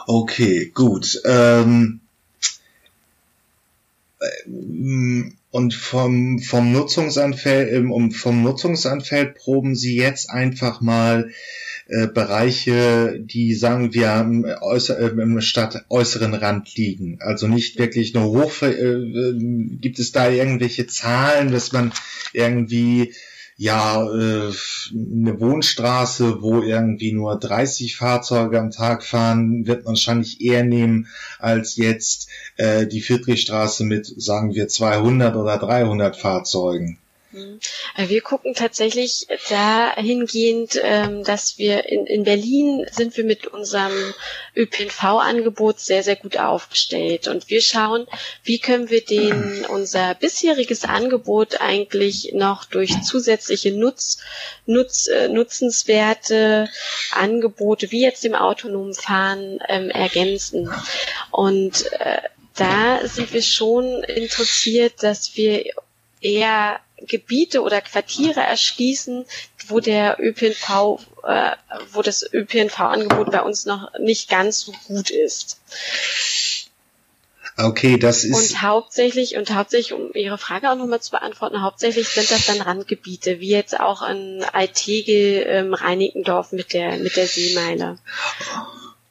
Okay, 0.07 0.71
gut. 0.75 1.21
Ähm, 1.25 2.01
äh, 4.21 5.31
und 5.51 5.75
vom, 5.75 6.39
vom 6.39 6.73
Nutzungsanfeld, 6.73 7.73
ähm, 7.73 8.11
vom 8.13 8.43
Nutzungsanfeld 8.43 9.35
proben 9.35 9.75
Sie 9.75 9.97
jetzt 9.97 10.31
einfach 10.31 10.81
mal 10.81 11.31
äh, 11.91 12.07
Bereiche, 12.07 13.19
die 13.21 13.53
sagen 13.55 13.93
wir 13.93 14.15
im, 14.21 14.45
äußer, 14.45 14.97
äh, 14.97 15.09
im 15.09 15.41
Stadt 15.41 15.85
äußeren 15.89 16.35
Rand 16.35 16.73
liegen. 16.77 17.19
Also 17.21 17.49
nicht 17.49 17.81
wirklich 17.81 18.15
nur 18.15 18.27
hoch. 18.27 18.63
Äh, 18.63 18.71
äh, 18.71 19.39
gibt 19.81 19.99
es 19.99 20.13
da 20.13 20.31
irgendwelche 20.31 20.87
Zahlen, 20.87 21.51
dass 21.51 21.73
man 21.73 21.93
irgendwie 22.33 23.13
ja 23.57 24.05
äh, 24.05 24.53
eine 24.93 25.41
Wohnstraße, 25.41 26.41
wo 26.41 26.63
irgendwie 26.63 27.11
nur 27.11 27.37
30 27.37 27.97
Fahrzeuge 27.97 28.61
am 28.61 28.71
Tag 28.71 29.05
fahren, 29.05 29.67
wird 29.67 29.85
man 29.85 29.95
wahrscheinlich 29.95 30.41
eher 30.41 30.63
nehmen 30.63 31.09
als 31.41 31.75
jetzt 31.75 32.29
äh, 32.57 32.87
die 32.87 33.03
Friedrichstraße 33.03 33.83
mit, 33.83 34.07
sagen 34.07 34.55
wir, 34.55 34.69
200 34.69 35.35
oder 35.35 35.59
300 35.59 36.17
Fahrzeugen. 36.17 36.99
Mhm. 37.33 37.61
Äh, 37.97 38.09
wir 38.09 38.23
gucken 38.23 38.55
tatsächlich 38.55 39.27
dahingehend, 39.49 40.81
ähm, 40.83 41.23
dass 41.23 41.59
wir 41.59 41.89
in, 41.89 42.07
in 42.07 42.25
Berlin 42.25 42.87
sind 42.91 43.17
wir 43.17 43.25
mit 43.25 43.47
unserem 43.47 43.93
ÖPNV-Angebot 44.57 45.79
sehr, 45.79 46.03
sehr 46.03 46.17
gut 46.17 46.37
aufgestellt. 46.39 47.29
Und 47.29 47.49
wir 47.49 47.61
schauen, 47.61 48.07
wie 48.43 48.59
können 48.59 48.91
wir 48.91 49.05
den, 49.05 49.65
unser 49.67 50.15
bisheriges 50.15 50.85
Angebot 50.85 51.61
eigentlich 51.61 52.33
noch 52.35 52.65
durch 52.65 53.01
zusätzliche 53.03 53.73
Nutz, 53.73 54.19
Nutz, 54.67 55.07
äh, 55.07 55.29
nutzenswerte 55.29 56.69
Angebote, 57.13 57.93
wie 57.93 58.03
jetzt 58.03 58.25
dem 58.25 58.35
autonomen 58.35 58.95
Fahren, 58.95 59.61
ähm, 59.69 59.91
ergänzen. 59.91 60.73
Und 61.31 61.93
äh, 61.93 62.23
da 62.57 63.07
sind 63.07 63.33
wir 63.33 63.43
schon 63.43 64.03
interessiert, 64.03 65.03
dass 65.03 65.37
wir 65.37 65.65
eher 66.21 66.81
Gebiete 67.07 67.63
oder 67.63 67.81
Quartiere 67.81 68.41
erschließen, 68.41 69.25
wo 69.69 69.81
der 69.81 70.19
ÖPNV, 70.21 71.01
äh, 71.25 71.53
wo 71.93 72.03
das 72.03 72.29
ÖPNV-Angebot 72.33 73.31
bei 73.31 73.43
uns 73.43 73.65
noch 73.65 73.93
nicht 73.99 74.29
ganz 74.29 74.61
so 74.61 74.73
gut 74.87 75.11
ist. 75.11 75.59
Okay, 77.57 77.99
das 77.99 78.25
ist. 78.25 78.35
Und 78.35 78.63
hauptsächlich, 78.63 79.37
und 79.37 79.51
hauptsächlich, 79.55 79.93
um 79.93 80.13
Ihre 80.15 80.39
Frage 80.39 80.71
auch 80.71 80.77
nochmal 80.77 81.01
zu 81.01 81.11
beantworten, 81.11 81.63
hauptsächlich 81.63 82.09
sind 82.09 82.31
das 82.31 82.47
dann 82.47 82.61
Randgebiete, 82.61 83.41
wie 83.41 83.51
jetzt 83.51 83.79
auch 83.79 84.09
in 84.09 84.45
Altegel, 84.53 85.45
ähm, 85.47 85.75
Reinickendorf 85.75 86.53
mit 86.53 86.73
der, 86.73 86.97
mit 86.97 87.17
der 87.17 87.27
Seemeile. 87.27 87.99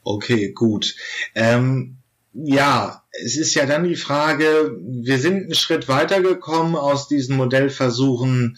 Okay, 0.04 0.52
gut. 0.52 0.96
Ähm, 1.36 1.99
ja, 2.34 3.04
es 3.24 3.38
ist 3.38 3.56
ja 3.56 3.66
dann 3.66 3.84
die 3.84 3.96
Frage, 3.96 4.78
wir 4.82 5.18
sind 5.18 5.44
einen 5.44 5.56
Schritt 5.56 5.88
weitergekommen 5.88 6.76
aus 6.76 7.08
diesen 7.08 7.36
Modellversuchen, 7.38 8.58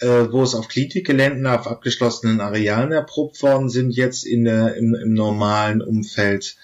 äh, 0.00 0.26
wo 0.30 0.42
es 0.42 0.54
auf 0.54 0.68
Klinikgeländen, 0.68 1.46
auf 1.46 1.66
abgeschlossenen 1.66 2.40
Arealen 2.40 2.92
erprobt 2.92 3.40
worden 3.42 3.68
sind, 3.68 3.92
jetzt 3.92 4.24
in 4.26 4.44
der, 4.44 4.74
im, 4.74 4.94
im 4.94 5.14
normalen 5.14 5.82
Umfeld 5.82 6.56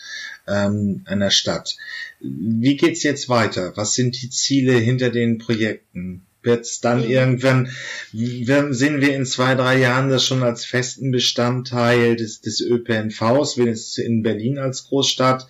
ähm, 0.49 1.03
einer 1.05 1.31
Stadt. 1.31 1.77
Wie 2.21 2.77
geht's 2.77 3.05
jetzt 3.05 3.29
weiter? 3.29 3.77
Was 3.77 3.95
sind 3.95 4.21
die 4.21 4.31
Ziele 4.31 4.73
hinter 4.73 5.11
den 5.11 5.39
Projekten? 5.39 6.27
Wird's 6.43 6.81
dann 6.81 7.05
mhm. 7.05 7.11
irgendwann, 7.11 7.71
sehen 8.13 9.01
wir 9.01 9.15
in 9.15 9.27
zwei, 9.27 9.55
drei 9.55 9.79
Jahren 9.79 10.09
das 10.09 10.25
schon 10.25 10.43
als 10.43 10.65
festen 10.65 11.13
Bestandteil 11.13 12.17
des, 12.17 12.41
des 12.41 12.61
ÖPNVs, 12.61 13.59
wenigstens 13.59 13.99
in 13.99 14.23
Berlin 14.23 14.59
als 14.59 14.85
Großstadt? 14.85 15.47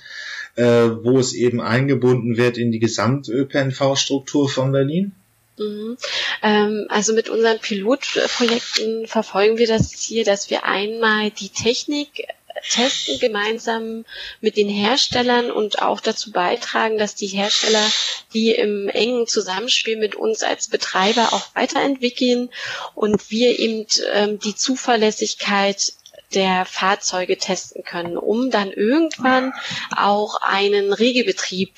Äh, 0.58 1.04
wo 1.04 1.18
es 1.18 1.34
eben 1.34 1.60
eingebunden 1.60 2.36
wird 2.36 2.58
in 2.58 2.72
die 2.72 2.80
Gesamt-ÖPNV-Struktur 2.80 4.48
von 4.48 4.72
Berlin? 4.72 5.12
Mhm. 5.56 5.96
Ähm, 6.42 6.86
also 6.88 7.12
mit 7.12 7.28
unseren 7.28 7.60
Pilotprojekten 7.60 9.06
verfolgen 9.06 9.58
wir 9.58 9.68
das 9.68 9.90
Ziel, 9.90 10.24
dass 10.24 10.50
wir 10.50 10.64
einmal 10.64 11.30
die 11.30 11.50
Technik 11.50 12.26
testen 12.68 13.20
gemeinsam 13.20 14.04
mit 14.40 14.56
den 14.56 14.68
Herstellern 14.68 15.52
und 15.52 15.80
auch 15.80 16.00
dazu 16.00 16.32
beitragen, 16.32 16.98
dass 16.98 17.14
die 17.14 17.28
Hersteller 17.28 17.86
die 18.34 18.50
im 18.50 18.88
engen 18.88 19.28
Zusammenspiel 19.28 19.96
mit 19.96 20.16
uns 20.16 20.42
als 20.42 20.66
Betreiber 20.66 21.32
auch 21.32 21.54
weiterentwickeln 21.54 22.50
und 22.96 23.30
wir 23.30 23.60
eben 23.60 23.86
ähm, 24.12 24.40
die 24.40 24.56
Zuverlässigkeit 24.56 25.92
der 26.34 26.66
Fahrzeuge 26.66 27.38
testen 27.38 27.84
können, 27.84 28.18
um 28.18 28.50
dann 28.50 28.70
irgendwann 28.70 29.54
auch 29.96 30.40
einen 30.42 30.92
Regelbetrieb 30.92 31.72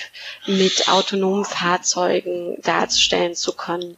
mit 0.47 0.89
autonomen 0.89 1.45
Fahrzeugen 1.45 2.57
darzustellen 2.63 3.35
zu 3.35 3.53
können. 3.53 3.97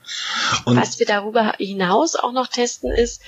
Und 0.66 0.76
Was 0.76 0.98
wir 0.98 1.06
darüber 1.06 1.54
hinaus 1.58 2.16
auch 2.16 2.32
noch 2.32 2.48
testen, 2.48 2.90
ist, 2.90 3.22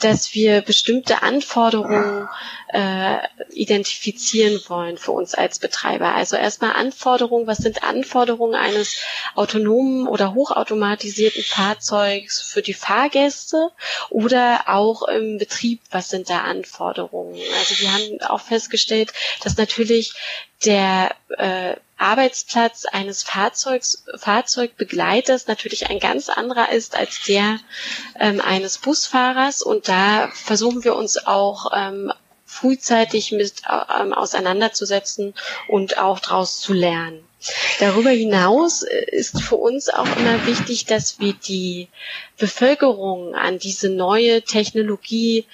dass 0.00 0.34
wir 0.34 0.60
bestimmte 0.60 1.22
Anforderungen 1.22 2.28
äh, 2.68 3.18
identifizieren 3.50 4.60
wollen 4.68 4.98
für 4.98 5.12
uns 5.12 5.34
als 5.34 5.58
Betreiber. 5.58 6.14
Also 6.14 6.36
erstmal 6.36 6.72
Anforderungen, 6.72 7.46
was 7.46 7.58
sind 7.58 7.82
Anforderungen 7.82 8.54
eines 8.54 9.00
autonomen 9.34 10.06
oder 10.06 10.34
hochautomatisierten 10.34 11.42
Fahrzeugs 11.42 12.40
für 12.40 12.62
die 12.62 12.74
Fahrgäste 12.74 13.70
oder 14.10 14.64
auch 14.66 15.02
im 15.08 15.38
Betrieb, 15.38 15.80
was 15.90 16.10
sind 16.10 16.30
da 16.30 16.42
Anforderungen? 16.42 16.67
Also 17.58 17.78
wir 17.80 17.92
haben 17.92 18.20
auch 18.28 18.40
festgestellt, 18.40 19.12
dass 19.42 19.56
natürlich 19.56 20.12
der 20.64 21.14
äh, 21.36 21.76
Arbeitsplatz 21.96 22.84
eines 22.86 23.22
Fahrzeugs, 23.22 24.04
Fahrzeugbegleiters 24.16 25.46
natürlich 25.46 25.90
ein 25.90 25.98
ganz 25.98 26.28
anderer 26.28 26.70
ist 26.70 26.96
als 26.96 27.22
der 27.26 27.58
ähm, 28.18 28.40
eines 28.40 28.78
Busfahrers. 28.78 29.62
Und 29.62 29.88
da 29.88 30.28
versuchen 30.32 30.84
wir 30.84 30.96
uns 30.96 31.26
auch 31.26 31.72
ähm, 31.74 32.12
frühzeitig 32.44 33.32
mit 33.32 33.62
ähm, 34.00 34.12
auseinanderzusetzen 34.12 35.34
und 35.68 35.98
auch 35.98 36.18
daraus 36.18 36.60
zu 36.60 36.72
lernen. 36.72 37.24
Darüber 37.78 38.10
hinaus 38.10 38.82
äh, 38.82 39.04
ist 39.10 39.42
für 39.42 39.56
uns 39.56 39.88
auch 39.88 40.16
immer 40.16 40.46
wichtig, 40.46 40.86
dass 40.86 41.20
wir 41.20 41.34
die 41.34 41.88
Bevölkerung 42.36 43.34
an 43.34 43.58
diese 43.58 43.90
neue 43.90 44.42
Technologie 44.42 45.46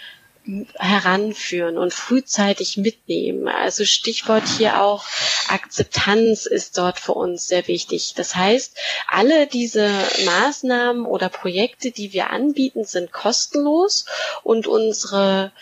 heranführen 0.78 1.78
und 1.78 1.94
frühzeitig 1.94 2.76
mitnehmen. 2.76 3.48
Also 3.48 3.84
Stichwort 3.84 4.44
hier 4.46 4.82
auch 4.82 5.04
Akzeptanz 5.48 6.46
ist 6.46 6.76
dort 6.76 7.00
für 7.00 7.12
uns 7.12 7.46
sehr 7.46 7.66
wichtig. 7.66 8.14
Das 8.14 8.34
heißt, 8.36 8.76
alle 9.08 9.46
diese 9.46 9.88
Maßnahmen 10.24 11.06
oder 11.06 11.28
Projekte, 11.28 11.90
die 11.90 12.12
wir 12.12 12.30
anbieten, 12.30 12.84
sind 12.84 13.12
kostenlos 13.12 14.04
und 14.42 14.66
unsere 14.66 15.52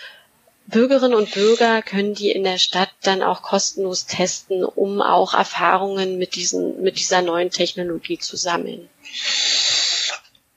Bürgerinnen 0.66 1.14
und 1.14 1.32
Bürger 1.32 1.82
können 1.82 2.14
die 2.14 2.30
in 2.30 2.44
der 2.44 2.58
Stadt 2.58 2.90
dann 3.02 3.22
auch 3.22 3.42
kostenlos 3.42 4.06
testen, 4.06 4.64
um 4.64 5.02
auch 5.02 5.34
Erfahrungen 5.34 6.18
mit 6.18 6.34
diesen, 6.34 6.82
mit 6.82 6.98
dieser 6.98 7.20
neuen 7.22 7.50
Technologie 7.50 8.18
zu 8.18 8.36
sammeln. 8.36 8.88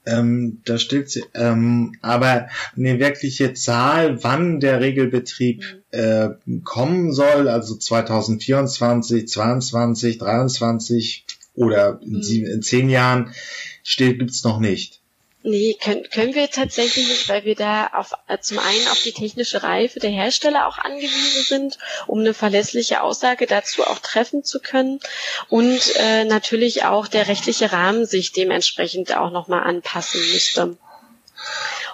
Ähm, 0.06 0.62
da 0.64 0.78
steht 0.78 1.10
sie, 1.10 1.24
ähm, 1.34 1.96
aber 2.00 2.48
eine 2.76 3.00
wirkliche 3.00 3.54
Zahl, 3.54 4.22
wann 4.22 4.60
der 4.60 4.80
Regelbetrieb 4.80 5.82
mhm. 5.92 5.98
äh, 5.98 6.28
kommen 6.62 7.12
soll, 7.12 7.48
also 7.48 7.74
2024, 7.76 9.26
22, 9.26 10.18
23 10.18 11.26
oder 11.54 12.00
in, 12.02 12.12
mhm. 12.12 12.22
sieben, 12.22 12.46
in 12.46 12.62
zehn 12.62 12.88
Jahren, 12.88 13.32
steht 13.82 14.20
gibt's 14.20 14.44
noch 14.44 14.60
nicht. 14.60 14.95
Nee, 15.48 15.76
können, 15.80 16.02
können 16.10 16.34
wir 16.34 16.50
tatsächlich 16.50 17.06
nicht, 17.06 17.28
weil 17.28 17.44
wir 17.44 17.54
da 17.54 17.86
auf, 17.94 18.14
äh, 18.26 18.38
zum 18.40 18.58
einen 18.58 18.88
auf 18.88 19.00
die 19.04 19.12
technische 19.12 19.62
Reife 19.62 20.00
der 20.00 20.10
Hersteller 20.10 20.66
auch 20.66 20.76
angewiesen 20.76 21.44
sind, 21.44 21.78
um 22.08 22.18
eine 22.18 22.34
verlässliche 22.34 23.00
Aussage 23.00 23.46
dazu 23.46 23.84
auch 23.84 24.00
treffen 24.00 24.42
zu 24.42 24.58
können 24.58 24.98
und 25.48 25.80
äh, 26.00 26.24
natürlich 26.24 26.84
auch 26.84 27.06
der 27.06 27.28
rechtliche 27.28 27.70
Rahmen 27.70 28.06
sich 28.06 28.32
dementsprechend 28.32 29.16
auch 29.16 29.30
nochmal 29.30 29.62
anpassen 29.62 30.20
müsste 30.32 30.76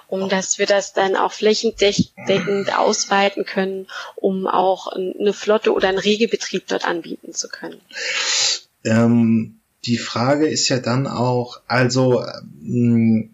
um 0.07 0.29
dass 0.29 0.57
wir 0.57 0.65
das 0.65 0.93
dann 0.93 1.15
auch 1.15 1.31
flächendeckend 1.31 2.77
ausweiten 2.77 3.45
können, 3.45 3.87
um 4.15 4.47
auch 4.47 4.87
eine 4.87 5.33
Flotte 5.33 5.73
oder 5.73 5.89
einen 5.89 5.97
Regelbetrieb 5.97 6.67
dort 6.67 6.85
anbieten 6.85 7.33
zu 7.33 7.49
können. 7.49 7.81
Ähm, 8.83 9.59
die 9.85 9.97
Frage 9.97 10.47
ist 10.47 10.69
ja 10.69 10.79
dann 10.79 11.07
auch, 11.07 11.61
also 11.67 12.23
ähm, 12.61 13.31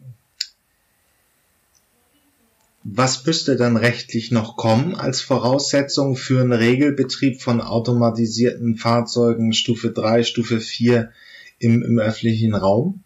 was 2.84 3.26
müsste 3.26 3.56
dann 3.56 3.78
rechtlich 3.78 4.32
noch 4.32 4.56
kommen 4.56 4.96
als 4.96 5.22
Voraussetzung 5.22 6.16
für 6.16 6.42
einen 6.42 6.54
Regelbetrieb 6.54 7.42
von 7.42 7.62
automatisierten 7.62 8.78
Fahrzeugen 8.78 9.54
Stufe 9.54 9.92
3, 9.92 10.24
Stufe 10.24 10.60
4 10.60 11.12
im, 11.60 11.84
im 11.84 12.00
öffentlichen 12.00 12.56
Raum? 12.56 13.04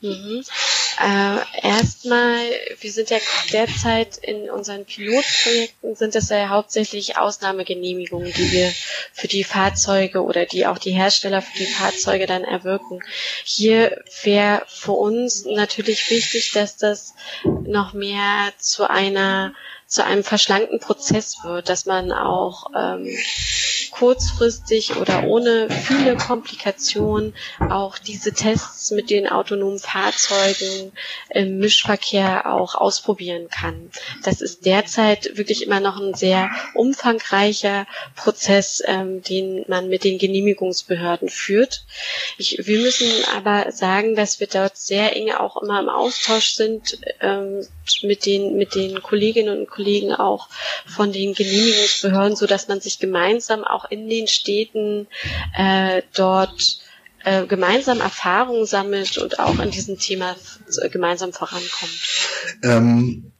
Mhm. 0.00 0.42
Äh, 1.02 1.38
erstmal, 1.62 2.44
wir 2.78 2.92
sind 2.92 3.08
ja 3.08 3.16
derzeit 3.52 4.18
in 4.18 4.50
unseren 4.50 4.84
Pilotprojekten 4.84 5.96
sind 5.96 6.14
es 6.14 6.28
ja 6.28 6.50
hauptsächlich 6.50 7.16
Ausnahmegenehmigungen, 7.16 8.30
die 8.34 8.52
wir 8.52 8.70
für 9.14 9.26
die 9.26 9.44
Fahrzeuge 9.44 10.22
oder 10.22 10.44
die 10.44 10.66
auch 10.66 10.76
die 10.76 10.90
Hersteller 10.90 11.40
für 11.40 11.56
die 11.56 11.72
Fahrzeuge 11.72 12.26
dann 12.26 12.44
erwirken. 12.44 13.00
Hier 13.44 14.04
wäre 14.24 14.62
für 14.68 14.92
uns 14.92 15.46
natürlich 15.46 16.10
wichtig, 16.10 16.52
dass 16.52 16.76
das 16.76 17.14
noch 17.44 17.94
mehr 17.94 18.52
zu 18.58 18.88
einer 18.90 19.54
zu 19.86 20.04
einem 20.04 20.22
verschlankten 20.22 20.78
Prozess 20.78 21.38
wird, 21.42 21.68
dass 21.68 21.84
man 21.84 22.12
auch 22.12 22.66
ähm, 22.76 23.08
kurzfristig 23.90 24.96
oder 24.96 25.24
ohne 25.24 25.68
viele 25.70 26.16
Komplikationen 26.16 27.34
auch 27.68 27.98
diese 27.98 28.32
Tests 28.32 28.90
mit 28.90 29.10
den 29.10 29.28
autonomen 29.28 29.78
Fahrzeugen 29.78 30.92
im 31.30 31.58
Mischverkehr 31.58 32.52
auch 32.52 32.74
ausprobieren 32.74 33.48
kann. 33.48 33.90
Das 34.24 34.40
ist 34.40 34.66
derzeit 34.66 35.36
wirklich 35.36 35.64
immer 35.64 35.80
noch 35.80 36.00
ein 36.00 36.14
sehr 36.14 36.50
umfangreicher 36.74 37.86
Prozess, 38.16 38.82
ähm, 38.86 39.22
den 39.22 39.64
man 39.68 39.88
mit 39.88 40.04
den 40.04 40.18
Genehmigungsbehörden 40.18 41.28
führt. 41.28 41.84
Ich, 42.38 42.66
wir 42.66 42.80
müssen 42.80 43.10
aber 43.34 43.72
sagen, 43.72 44.14
dass 44.16 44.40
wir 44.40 44.46
dort 44.46 44.76
sehr 44.76 45.16
eng 45.16 45.32
auch 45.32 45.56
immer 45.62 45.80
im 45.80 45.88
Austausch 45.88 46.52
sind 46.52 46.98
ähm, 47.20 47.66
mit 48.02 48.26
den 48.26 48.56
mit 48.56 48.74
den 48.74 49.02
Kolleginnen 49.02 49.60
und 49.60 49.70
Kollegen 49.70 50.12
auch 50.12 50.48
von 50.86 51.12
den 51.12 51.34
Genehmigungsbehörden, 51.34 52.36
so 52.36 52.46
dass 52.46 52.68
man 52.68 52.80
sich 52.80 52.98
gemeinsam 52.98 53.64
auch 53.64 53.79
in 53.90 54.08
den 54.08 54.26
Städten 54.26 55.06
äh, 55.56 56.02
dort 56.14 56.80
äh, 57.24 57.46
gemeinsam 57.46 58.00
Erfahrungen 58.00 58.66
sammelt 58.66 59.18
und 59.18 59.38
auch 59.38 59.58
in 59.58 59.70
diesem 59.70 59.98
Thema 59.98 60.36
äh, 60.80 60.88
gemeinsam 60.88 61.32
vorankommt. 61.32 62.00
Ähm, 62.62 63.32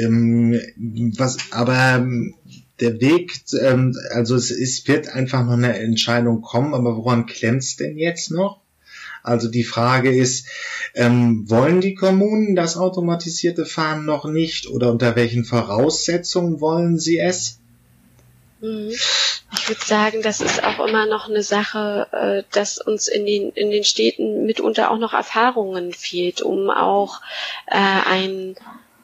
ähm, 0.00 0.60
was, 1.16 1.38
aber 1.50 1.96
ähm, 1.96 2.34
der 2.80 3.00
Weg, 3.00 3.40
ähm, 3.60 3.96
also 4.10 4.34
es 4.34 4.50
ist, 4.50 4.88
wird 4.88 5.08
einfach 5.08 5.44
noch 5.44 5.52
eine 5.52 5.78
Entscheidung 5.78 6.42
kommen, 6.42 6.74
aber 6.74 6.96
woran 6.96 7.26
klemmt 7.26 7.62
es 7.62 7.76
denn 7.76 7.96
jetzt 7.96 8.30
noch? 8.30 8.60
Also 9.22 9.48
die 9.48 9.64
Frage 9.64 10.14
ist, 10.14 10.46
ähm, 10.94 11.48
wollen 11.48 11.80
die 11.80 11.94
Kommunen 11.94 12.56
das 12.56 12.76
automatisierte 12.76 13.66
Fahren 13.66 14.04
noch 14.04 14.24
nicht 14.24 14.66
oder 14.68 14.90
unter 14.90 15.14
welchen 15.14 15.44
Voraussetzungen 15.44 16.60
wollen 16.60 16.98
sie 16.98 17.18
es? 17.18 17.61
Mhm. 18.62 18.94
Ich 19.54 19.68
würde 19.68 19.84
sagen, 19.84 20.22
das 20.22 20.40
ist 20.40 20.64
auch 20.64 20.86
immer 20.86 21.04
noch 21.06 21.28
eine 21.28 21.42
Sache, 21.42 22.06
äh, 22.12 22.54
dass 22.54 22.78
uns 22.78 23.08
in 23.08 23.26
den, 23.26 23.50
in 23.50 23.70
den 23.70 23.84
Städten 23.84 24.46
mitunter 24.46 24.90
auch 24.90 24.98
noch 24.98 25.12
Erfahrungen 25.12 25.92
fehlt, 25.92 26.40
um 26.40 26.70
auch 26.70 27.20
äh, 27.66 27.76
ein 27.76 28.56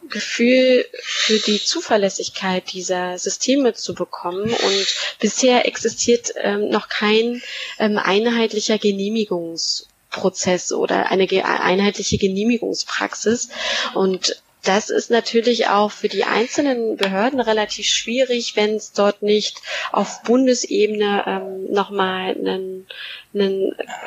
Gefühl 0.08 0.86
für 1.02 1.38
die 1.38 1.62
Zuverlässigkeit 1.62 2.72
dieser 2.72 3.18
Systeme 3.18 3.74
zu 3.74 3.94
bekommen. 3.94 4.44
Und 4.44 4.86
bisher 5.20 5.66
existiert 5.66 6.32
ähm, 6.36 6.70
noch 6.70 6.88
kein 6.88 7.42
ähm, 7.78 7.98
einheitlicher 7.98 8.78
Genehmigungs 8.78 9.88
Prozess 10.10 10.72
oder 10.72 11.10
eine 11.10 11.28
einheitliche 11.44 12.16
Genehmigungspraxis. 12.16 13.50
Und 13.92 14.42
das 14.64 14.90
ist 14.90 15.10
natürlich 15.10 15.68
auch 15.68 15.90
für 15.90 16.08
die 16.08 16.24
einzelnen 16.24 16.96
Behörden 16.96 17.40
relativ 17.40 17.86
schwierig, 17.86 18.56
wenn 18.56 18.74
es 18.74 18.92
dort 18.92 19.22
nicht 19.22 19.62
auf 19.92 20.22
Bundesebene 20.22 21.24
ähm, 21.26 21.72
nochmal 21.72 22.36
ein 22.36 22.86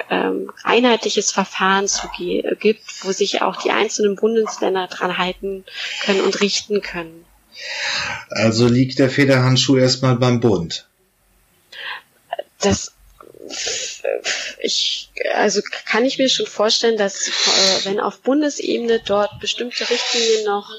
ähm, 0.09 0.51
einheitliches 0.63 1.31
Verfahren 1.31 1.87
zu 1.87 2.09
gibt, 2.59 3.05
wo 3.05 3.11
sich 3.11 3.41
auch 3.41 3.61
die 3.61 3.71
einzelnen 3.71 4.15
Bundesländer 4.15 4.87
dran 4.87 5.17
halten 5.17 5.63
können 6.03 6.21
und 6.21 6.41
richten 6.41 6.81
können. 6.81 7.25
Also 8.29 8.67
liegt 8.67 8.99
der 8.99 9.09
Federhandschuh 9.09 9.77
erstmal 9.77 10.15
beim 10.15 10.39
Bund. 10.39 10.87
Das 12.59 12.93
ich, 14.61 15.09
also 15.33 15.61
kann 15.85 16.05
ich 16.05 16.17
mir 16.17 16.29
schon 16.29 16.45
vorstellen, 16.45 16.97
dass 16.97 17.27
äh, 17.27 17.85
wenn 17.85 17.99
auf 17.99 18.21
Bundesebene 18.21 18.99
dort 18.99 19.39
bestimmte 19.39 19.89
Richtlinien 19.89 20.45
noch 20.45 20.69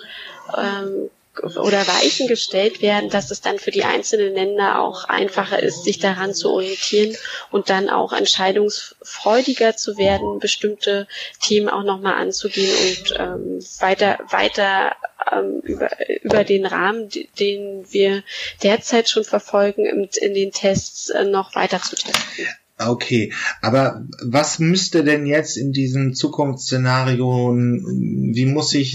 ähm, 0.57 1.11
oder 1.57 1.87
Weichen 1.87 2.29
gestellt 2.29 2.83
werden, 2.83 3.09
dass 3.09 3.31
es 3.31 3.41
dann 3.41 3.59
für 3.59 3.71
die 3.71 3.85
einzelnen 3.85 4.35
Länder 4.35 4.81
auch 4.81 5.05
einfacher 5.05 5.63
ist, 5.63 5.83
sich 5.83 5.99
daran 5.99 6.35
zu 6.35 6.51
orientieren 6.51 7.17
und 7.51 7.71
dann 7.71 7.89
auch 7.89 8.13
entscheidungsfreudiger 8.13 9.75
zu 9.77 9.97
werden, 9.97 10.39
bestimmte 10.41 11.09
Themen 11.41 11.71
auch 11.71 11.85
nochmal 11.85 12.15
anzugehen 12.15 12.71
und 12.71 13.15
ähm, 13.19 13.59
weiter, 13.81 14.19
weiter 14.29 14.95
ähm, 15.33 15.61
über, 15.63 15.89
über 16.23 16.45
den 16.45 16.67
Rahmen, 16.67 17.09
den 17.39 17.87
wir 17.91 18.23
derzeit 18.63 19.09
schon 19.09 19.25
verfolgen, 19.25 19.87
in, 19.87 20.09
in 20.21 20.35
den 20.35 20.53
Tests 20.53 21.09
äh, 21.09 21.25
noch 21.25 21.55
weiter 21.55 21.81
zu 21.81 21.97
testen. 21.97 22.47
Okay, 22.89 23.33
aber 23.61 24.07
was 24.23 24.59
müsste 24.59 25.05
denn 25.05 25.27
jetzt 25.27 25.57
in 25.57 25.73
diesem 25.73 26.15
Zukunftsszenario, 26.15 27.55
wie 27.55 28.47
muss 28.47 28.71
sich 28.71 28.93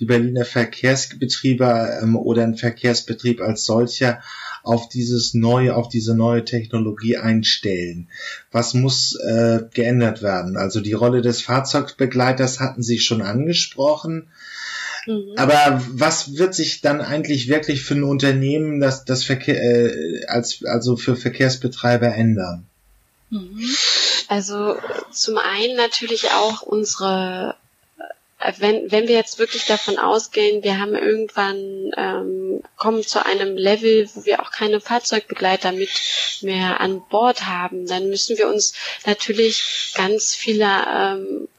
die 0.00 0.04
Berliner 0.04 0.44
Verkehrsbetriebe 0.44 2.00
ähm, 2.02 2.16
oder 2.16 2.42
ein 2.42 2.56
Verkehrsbetrieb 2.56 3.40
als 3.40 3.64
solcher 3.64 4.20
auf 4.62 4.88
dieses 4.88 5.34
neue, 5.34 5.74
auf 5.76 5.88
diese 5.88 6.14
neue 6.14 6.44
Technologie 6.44 7.16
einstellen? 7.16 8.08
Was 8.50 8.74
muss 8.74 9.16
äh, 9.16 9.60
geändert 9.72 10.22
werden? 10.22 10.56
Also 10.56 10.80
die 10.80 10.92
Rolle 10.92 11.22
des 11.22 11.42
Fahrzeugbegleiters 11.42 12.60
hatten 12.60 12.82
Sie 12.82 12.98
schon 12.98 13.22
angesprochen. 13.22 14.28
Mhm. 15.06 15.34
Aber 15.36 15.82
was 15.88 16.36
wird 16.36 16.54
sich 16.54 16.80
dann 16.80 17.00
eigentlich 17.00 17.48
wirklich 17.48 17.82
für 17.82 17.94
ein 17.94 18.04
Unternehmen, 18.04 18.80
das 18.80 19.04
das 19.04 19.24
Verkehr, 19.24 19.60
äh, 19.62 20.24
als 20.26 20.64
also 20.64 20.96
für 20.96 21.16
Verkehrsbetreiber 21.16 22.14
ändern? 22.14 22.66
Mhm. 23.30 23.68
Also 24.28 24.76
zum 25.10 25.38
einen 25.38 25.76
natürlich 25.76 26.30
auch 26.30 26.62
unsere 26.62 27.56
äh, 28.38 28.52
wenn, 28.58 28.90
wenn 28.90 29.08
wir 29.08 29.16
jetzt 29.16 29.38
wirklich 29.38 29.66
davon 29.66 29.98
ausgehen, 29.98 30.62
wir 30.62 30.78
haben 30.78 30.94
irgendwann 30.94 31.90
ähm, 31.96 32.62
kommen 32.76 33.02
zu 33.02 33.24
einem 33.24 33.56
Level, 33.56 34.08
wo 34.14 34.24
wir 34.24 34.42
auch 34.42 34.50
keine 34.50 34.80
Fahrzeugbegleiter 34.80 35.72
mit 35.72 35.90
mehr 36.42 36.80
an 36.80 37.02
Bord 37.08 37.46
haben, 37.46 37.86
dann 37.86 38.08
müssen 38.08 38.38
wir 38.38 38.48
uns 38.48 38.74
natürlich 39.06 39.92
ganz 39.94 40.34
viele 40.34 40.66
ähm, 40.66 41.48
äh, 41.48 41.51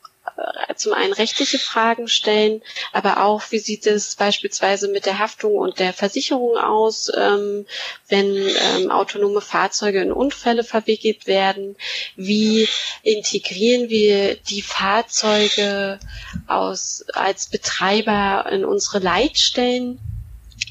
zum 0.76 0.93
einen 0.93 1.13
rechtliche 1.13 1.60
Fragen 1.60 2.08
stellen, 2.08 2.62
aber 2.91 3.24
auch, 3.24 3.43
wie 3.50 3.60
sieht 3.60 3.86
es 3.86 4.15
beispielsweise 4.15 4.88
mit 4.88 5.06
der 5.06 5.19
Haftung 5.19 5.56
und 5.56 5.80
der 5.80 5.93
Versicherung 5.93 6.58
aus, 6.58 7.12
ähm, 7.15 7.65
wenn 8.10 8.36
ähm, 8.36 8.91
autonome 8.91 9.41
Fahrzeuge 9.41 10.02
in 10.02 10.12
Unfälle 10.12 10.63
verwickelt 10.63 11.28
werden? 11.28 11.76
Wie 12.15 12.67
integrieren 13.02 13.89
wir 13.89 14.36
die 14.36 14.62
Fahrzeuge 14.62 16.00
aus, 16.48 17.06
als 17.13 17.48
Betreiber 17.48 18.46
in 18.52 18.65
unsere 18.65 19.00
Leitstellen? 19.00 20.00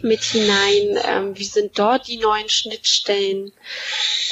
Mit 0.02 0.22
hinein? 0.22 0.98
Ähm, 1.04 1.38
wie 1.38 1.44
sind 1.44 1.78
dort 1.78 2.08
die 2.08 2.18
neuen 2.18 2.48
Schnittstellen? 2.48 3.52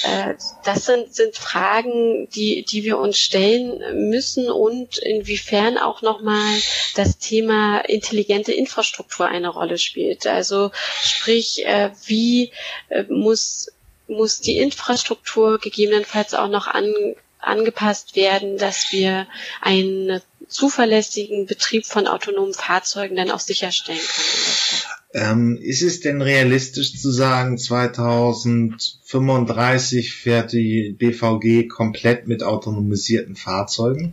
Äh, 0.02 0.34
das 0.64 0.86
sind, 0.86 1.14
sind 1.14 1.36
Fragen, 1.36 2.28
die, 2.30 2.64
die 2.64 2.84
wir 2.84 2.98
uns 2.98 3.18
stellen 3.18 4.08
müssen 4.10 4.50
und 4.50 4.98
inwiefern 4.98 5.78
auch 5.78 6.02
nochmal 6.02 6.58
das 6.94 7.18
Thema 7.18 7.80
intelligente 7.80 8.52
Infrastruktur 8.52 9.26
eine 9.26 9.48
Rolle 9.48 9.78
spielt. 9.78 10.26
Also 10.26 10.70
sprich, 11.02 11.64
äh, 11.66 11.90
wie 12.06 12.52
äh, 12.88 13.04
muss, 13.08 13.72
muss 14.08 14.40
die 14.40 14.58
Infrastruktur 14.58 15.58
gegebenenfalls 15.58 16.34
auch 16.34 16.48
noch 16.48 16.66
an, 16.66 16.92
angepasst 17.40 18.16
werden, 18.16 18.58
dass 18.58 18.92
wir 18.92 19.26
einen 19.60 20.20
zuverlässigen 20.48 21.46
Betrieb 21.46 21.86
von 21.86 22.06
autonomen 22.06 22.54
Fahrzeugen 22.54 23.16
dann 23.16 23.30
auch 23.30 23.40
sicherstellen 23.40 23.98
können. 23.98 24.69
Ähm, 25.12 25.58
ist 25.60 25.82
es 25.82 25.98
denn 26.00 26.22
realistisch 26.22 27.00
zu 27.00 27.10
sagen, 27.10 27.58
2035 27.58 30.14
fährt 30.14 30.52
die 30.52 30.94
BVG 30.96 31.66
komplett 31.68 32.28
mit 32.28 32.44
autonomisierten 32.44 33.34
Fahrzeugen? 33.34 34.12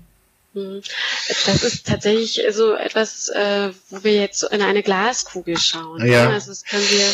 Hm. 0.57 0.81
Das 1.45 1.63
ist 1.63 1.86
tatsächlich 1.86 2.41
so 2.51 2.73
etwas, 2.73 3.29
äh, 3.29 3.69
wo 3.89 4.03
wir 4.03 4.15
jetzt 4.15 4.41
in 4.43 4.63
eine 4.63 4.81
Glaskugel 4.81 5.55
schauen. 5.57 6.03
Ja. 6.03 6.31
Also 6.31 6.49
das 6.49 6.65
können 6.65 6.89
wir, 6.89 7.05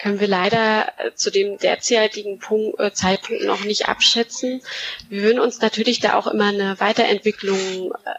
können 0.00 0.20
wir 0.20 0.28
leider 0.28 0.92
äh, 0.98 1.14
zu 1.14 1.30
dem 1.30 1.58
derzeitigen 1.58 2.38
Punkt, 2.38 2.78
äh, 2.78 2.92
Zeitpunkt 2.92 3.44
noch 3.44 3.64
nicht 3.64 3.88
abschätzen. 3.88 4.62
Wir 5.08 5.22
würden 5.22 5.40
uns 5.40 5.60
natürlich 5.60 5.98
da 5.98 6.14
auch 6.14 6.28
immer 6.28 6.46
eine 6.46 6.78
Weiterentwicklung 6.78 7.92
äh, 8.04 8.10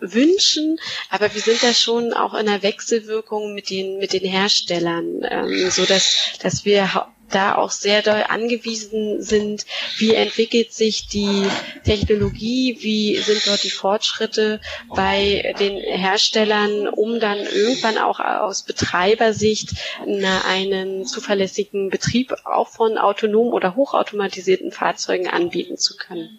wünschen, 0.00 0.78
aber 1.10 1.34
wir 1.34 1.40
sind 1.40 1.62
da 1.62 1.74
schon 1.74 2.12
auch 2.12 2.34
in 2.34 2.46
der 2.46 2.62
Wechselwirkung 2.62 3.54
mit 3.54 3.70
den 3.70 3.98
mit 3.98 4.12
den 4.12 4.24
Herstellern, 4.24 5.22
ähm, 5.28 5.70
so 5.70 5.84
dass 5.84 6.32
dass 6.40 6.64
wir 6.64 7.08
da 7.30 7.54
auch 7.56 7.70
sehr 7.70 8.02
doll 8.02 8.24
angewiesen 8.28 9.22
sind, 9.22 9.66
wie 9.98 10.14
entwickelt 10.14 10.72
sich 10.72 11.08
die 11.08 11.46
Technologie, 11.84 12.78
wie 12.80 13.16
sind 13.16 13.46
dort 13.46 13.62
die 13.64 13.70
Fortschritte 13.70 14.60
bei 14.94 15.54
den 15.58 15.76
Herstellern, 15.76 16.88
um 16.88 17.20
dann 17.20 17.38
irgendwann 17.38 17.98
auch 17.98 18.20
aus 18.20 18.62
Betreibersicht 18.62 19.70
einen 20.46 21.04
zuverlässigen 21.06 21.90
Betrieb 21.90 22.34
auch 22.44 22.68
von 22.68 22.98
autonom 22.98 23.52
oder 23.52 23.74
hochautomatisierten 23.74 24.72
Fahrzeugen 24.72 25.28
anbieten 25.28 25.76
zu 25.76 25.96
können. 25.96 26.30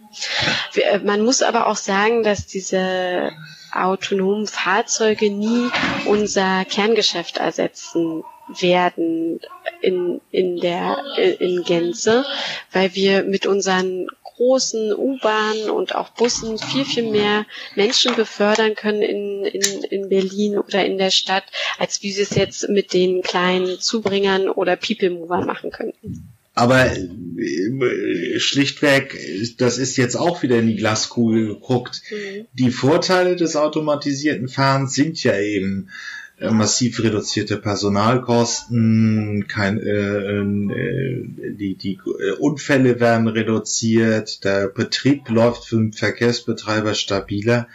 Äh, 0.75 0.99
man 0.99 1.21
muss 1.23 1.41
aber 1.41 1.67
auch 1.67 1.75
sagen, 1.75 2.23
dass 2.23 2.47
diese 2.47 3.32
autonomen 3.71 4.47
Fahrzeuge 4.47 5.29
nie 5.29 5.69
unser 6.05 6.65
Kerngeschäft 6.65 7.38
ersetzen 7.38 8.23
werden 8.47 9.39
in, 9.82 10.21
in 10.32 10.58
der, 10.60 10.97
in 11.39 11.63
Gänze, 11.63 12.25
weil 12.71 12.95
wir 12.95 13.23
mit 13.23 13.45
unseren 13.45 14.08
großen 14.23 14.93
U-Bahnen 14.93 15.69
und 15.69 15.95
auch 15.95 16.10
Bussen 16.10 16.58
viel, 16.58 16.86
viel 16.86 17.12
mehr 17.12 17.45
Menschen 17.75 18.15
befördern 18.15 18.73
können 18.73 19.01
in, 19.01 19.43
in, 19.43 19.84
in 19.84 20.10
Berlin 20.10 20.58
oder 20.58 20.86
in 20.86 20.97
der 20.97 21.12
Stadt, 21.12 21.43
als 21.77 22.01
wie 22.03 22.13
sie 22.13 22.21
es 22.21 22.36
jetzt 22.36 22.69
mit 22.69 22.93
den 22.93 23.21
kleinen 23.21 23.79
Zubringern 23.79 24.49
oder 24.49 24.77
People 24.77 25.10
Mover 25.10 25.45
machen 25.45 25.71
könnten. 25.71 26.38
Aber 26.60 26.91
äh, 26.91 28.39
schlichtweg, 28.39 29.17
das 29.58 29.78
ist 29.78 29.95
jetzt 29.95 30.15
auch 30.15 30.43
wieder 30.43 30.60
in 30.60 30.67
die 30.67 30.76
Glaskugel 30.76 31.48
geguckt. 31.48 32.02
Mhm. 32.12 32.48
Die 32.52 32.72
Vorteile 32.72 33.38
des 33.38 33.56
automatisierten 33.56 34.50
Fahrens 34.50 34.93
sind 34.93 35.24
ja 35.24 35.39
eben 35.39 35.89
äh, 36.38 36.52
massiv 36.52 37.02
reduzierte 37.02 37.56
Personalkosten, 37.56 39.45
kein, 39.48 39.80
äh, 39.80 40.39
äh, 40.41 41.54
die, 41.54 41.76
die 41.76 41.98
äh, 42.19 42.32
Unfälle 42.34 43.00
werden 43.00 43.30
reduziert, 43.30 44.43
der 44.43 44.67
Betrieb 44.67 45.30
läuft 45.30 45.63
für 45.63 45.78
den 45.78 45.93
Verkehrsbetreiber 45.93 46.93
stabiler. 46.93 47.69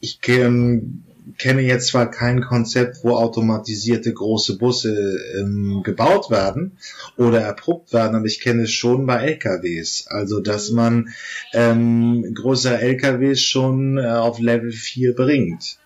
Ich 0.00 0.18
ähm, 0.26 1.04
kenne 1.38 1.62
jetzt 1.62 1.88
zwar 1.88 2.10
kein 2.10 2.40
Konzept, 2.42 2.98
wo 3.02 3.16
automatisierte 3.16 4.12
große 4.12 4.58
Busse 4.58 5.18
ähm, 5.38 5.82
gebaut 5.82 6.30
werden 6.30 6.78
oder 7.16 7.40
erprobt 7.40 7.92
werden, 7.92 8.14
aber 8.14 8.26
ich 8.26 8.40
kenne 8.40 8.64
es 8.64 8.72
schon 8.72 9.06
bei 9.06 9.16
LKWs. 9.16 10.06
Also, 10.08 10.40
dass 10.40 10.70
man 10.70 11.10
ähm, 11.52 12.34
größere 12.34 12.80
LKWs 12.80 13.42
schon 13.42 13.98
äh, 13.98 14.06
auf 14.06 14.38
Level 14.38 14.72
4 14.72 15.14
bringt. 15.14 15.78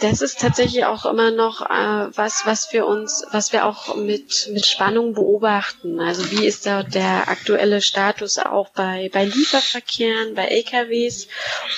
Das 0.00 0.20
ist 0.20 0.40
tatsächlich 0.40 0.84
auch 0.84 1.06
immer 1.06 1.30
noch 1.30 1.62
äh, 1.62 2.10
was, 2.16 2.42
was 2.44 2.72
wir 2.72 2.86
uns, 2.86 3.24
was 3.30 3.52
wir 3.52 3.64
auch 3.64 3.94
mit 3.94 4.50
mit 4.52 4.66
Spannung 4.66 5.14
beobachten. 5.14 6.00
Also 6.00 6.28
wie 6.32 6.44
ist 6.44 6.66
da 6.66 6.82
der 6.82 7.28
aktuelle 7.28 7.82
Status 7.82 8.38
auch 8.38 8.70
bei 8.70 9.08
bei 9.12 9.24
Lieferverkehren, 9.24 10.34
bei 10.34 10.46
LKWs 10.46 11.28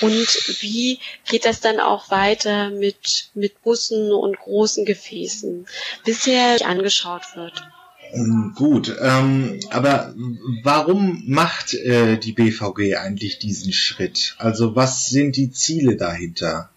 und 0.01 0.27
wie 0.61 0.99
geht 1.29 1.45
das 1.45 1.59
dann 1.59 1.79
auch 1.79 2.09
weiter 2.09 2.71
mit 2.71 3.29
mit 3.35 3.61
Bussen 3.61 4.11
und 4.11 4.39
großen 4.39 4.85
Gefäßen, 4.85 5.67
bisher 6.03 6.57
angeschaut 6.65 7.35
wird. 7.35 7.63
Ähm, 8.11 8.53
gut, 8.55 8.95
ähm, 8.99 9.59
aber 9.69 10.15
warum 10.63 11.23
macht 11.27 11.75
äh, 11.75 12.17
die 12.17 12.33
BVG 12.33 12.95
eigentlich 12.95 13.37
diesen 13.37 13.71
Schritt? 13.71 14.35
Also 14.39 14.75
was 14.75 15.09
sind 15.09 15.35
die 15.35 15.51
Ziele 15.51 15.95
dahinter? 15.95 16.71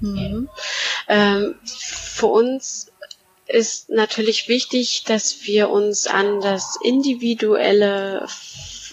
Mhm. 0.00 0.48
Ähm, 1.08 1.54
für 1.64 2.26
uns 2.26 2.92
ist 3.46 3.90
natürlich 3.90 4.48
wichtig, 4.48 5.04
dass 5.04 5.44
wir 5.44 5.70
uns 5.70 6.06
an 6.06 6.40
das 6.40 6.78
individuelle 6.82 8.26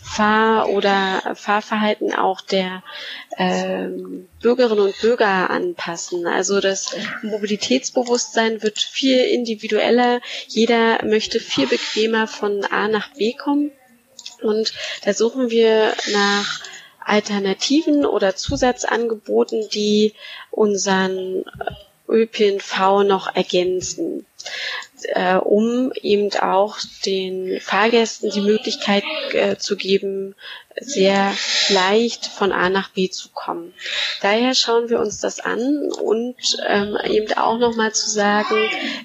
Fahr- 0.08 0.70
oder 0.70 1.36
Fahrverhalten 1.36 2.14
auch 2.14 2.42
der 2.42 2.82
ähm, 3.38 4.28
Bürgerinnen 4.42 4.80
und 4.80 5.00
Bürger 5.00 5.50
anpassen. 5.50 6.26
Also 6.26 6.60
das 6.60 6.96
Mobilitätsbewusstsein 7.22 8.64
wird 8.64 8.80
viel 8.80 9.20
individueller. 9.20 10.22
Jeder 10.48 11.04
möchte 11.06 11.40
viel 11.40 11.68
bequemer 11.68 12.26
von 12.26 12.66
A 12.66 12.88
nach 12.88 13.14
B 13.14 13.34
kommen. 13.34 13.72
Und 14.42 14.74
da 15.04 15.14
suchen 15.14 15.50
wir 15.50 15.94
nach 16.14 16.62
Alternativen 17.08 18.06
oder 18.06 18.36
Zusatzangeboten, 18.36 19.70
die 19.70 20.14
unseren 20.52 21.46
ÖPNV 22.10 23.04
noch 23.04 23.34
ergänzen, 23.34 24.26
äh, 25.04 25.36
um 25.36 25.92
eben 25.94 26.34
auch 26.40 26.78
den 27.06 27.60
Fahrgästen 27.62 28.30
die 28.32 28.42
Möglichkeit 28.42 29.04
äh, 29.32 29.58
zu 29.58 29.78
geben, 29.78 30.36
sehr 30.80 31.34
leicht 31.70 32.28
von 32.28 32.52
A 32.52 32.70
nach 32.70 32.90
B 32.90 33.10
zu 33.10 33.30
kommen. 33.30 33.74
Daher 34.22 34.54
schauen 34.54 34.90
wir 34.90 35.00
uns 35.00 35.20
das 35.20 35.40
an 35.40 35.92
und 35.92 36.36
ähm, 36.68 36.98
eben 37.10 37.34
auch 37.34 37.58
nochmal 37.58 37.94
zu 37.94 38.10
sagen, 38.10 38.56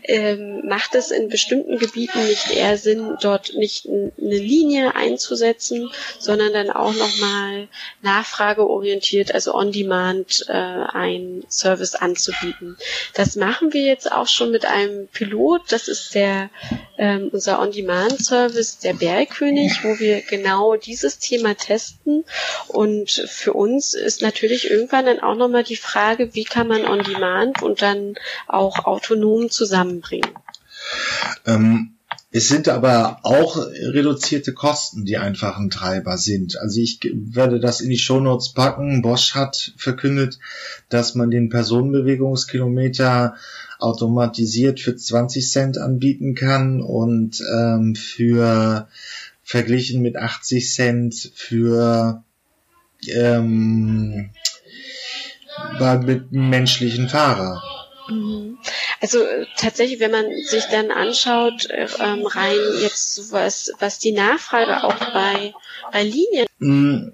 ähm, 0.04 0.66
macht 0.66 0.94
es 0.94 1.11
in 1.11 1.28
bestimmten 1.28 1.78
Gebieten 1.78 2.26
nicht 2.26 2.50
eher 2.50 2.76
Sinn, 2.76 3.16
dort 3.20 3.54
nicht 3.54 3.87
eine 3.87 4.11
Linie 4.18 4.94
einzusetzen, 4.94 5.90
sondern 6.18 6.52
dann 6.52 6.70
auch 6.70 6.92
nochmal 6.94 7.68
nachfrageorientiert, 8.02 9.35
also 9.35 9.54
on-demand 9.54 10.46
äh, 10.48 10.52
ein 10.52 11.44
Service 11.48 11.94
anzubieten. 11.94 12.76
Das 13.14 13.37
machen 13.37 13.72
wir 13.72 13.82
jetzt 13.82 14.11
auch 14.12 14.28
schon 14.28 14.50
mit 14.50 14.66
einem 14.66 15.08
Pilot, 15.08 15.62
das 15.70 15.88
ist 15.88 16.14
der 16.14 16.50
ähm, 16.98 17.30
unser 17.32 17.61
On-Demand-Service, 17.61 18.78
der 18.78 18.94
Bergkönig, 18.94 19.82
wo 19.82 19.98
wir 19.98 20.22
genau 20.22 20.76
dieses 20.76 21.18
Thema 21.18 21.56
testen. 21.62 22.25
Und 22.68 23.11
für 23.11 23.53
uns 23.53 23.94
ist 23.94 24.22
natürlich 24.22 24.70
irgendwann 24.70 25.07
dann 25.07 25.20
auch 25.20 25.37
nochmal 25.37 25.64
die 25.64 25.77
Frage, 25.77 26.35
wie 26.35 26.44
kann 26.44 26.68
man 26.68 26.85
On-Demand 26.85 27.62
und 27.62 27.83
dann 27.83 28.14
auch 28.48 28.85
autonom 28.85 29.51
zusammenbringen. 29.51 30.31
Ähm 31.46 31.92
es 32.35 32.48
sind 32.48 32.66
aber 32.70 33.18
auch 33.25 33.59
reduzierte 33.59 34.55
Kosten, 34.55 35.05
die 35.05 35.18
einfach 35.18 35.59
ein 35.59 35.68
Treiber 35.68 36.16
sind. 36.16 36.59
Also 36.59 36.81
ich 36.81 36.98
werde 37.12 37.61
das 37.61 37.83
in 37.83 37.90
die 37.90 37.98
Shownotes 37.98 38.55
packen. 38.55 39.03
Bosch 39.03 39.35
hat 39.35 39.75
verkündet, 39.77 40.38
dass 40.88 41.14
man 41.14 41.31
den 41.31 41.51
Personenbewegungskilometer 41.51 43.35
automatisiert 43.79 44.81
für 44.81 44.96
20 44.96 45.51
Cent 45.51 45.77
anbieten 45.77 46.35
kann 46.35 46.81
und 46.81 47.42
ähm, 47.55 47.94
für 47.94 48.88
verglichen 49.42 50.02
mit 50.02 50.16
80 50.16 50.72
Cent 50.72 51.33
für 51.35 52.22
ähm, 53.09 54.31
mit 55.78 56.33
einem 56.33 56.50
menschlichen 56.50 57.09
Fahrer. 57.09 57.62
Mhm. 58.09 58.59
Also 59.00 59.22
äh, 59.22 59.46
tatsächlich, 59.57 60.00
wenn 60.00 60.11
man 60.11 60.26
sich 60.44 60.64
dann 60.66 60.90
anschaut, 60.90 61.68
äh, 61.70 61.88
ähm, 61.98 62.26
rein 62.26 62.57
jetzt 62.81 63.33
was, 63.33 63.72
was 63.78 63.98
die 63.98 64.12
Nachfrage 64.12 64.85
auch 64.85 64.94
bei, 65.12 65.52
bei 65.92 66.02
Linien. 66.05 66.46
Mm, 66.59 67.12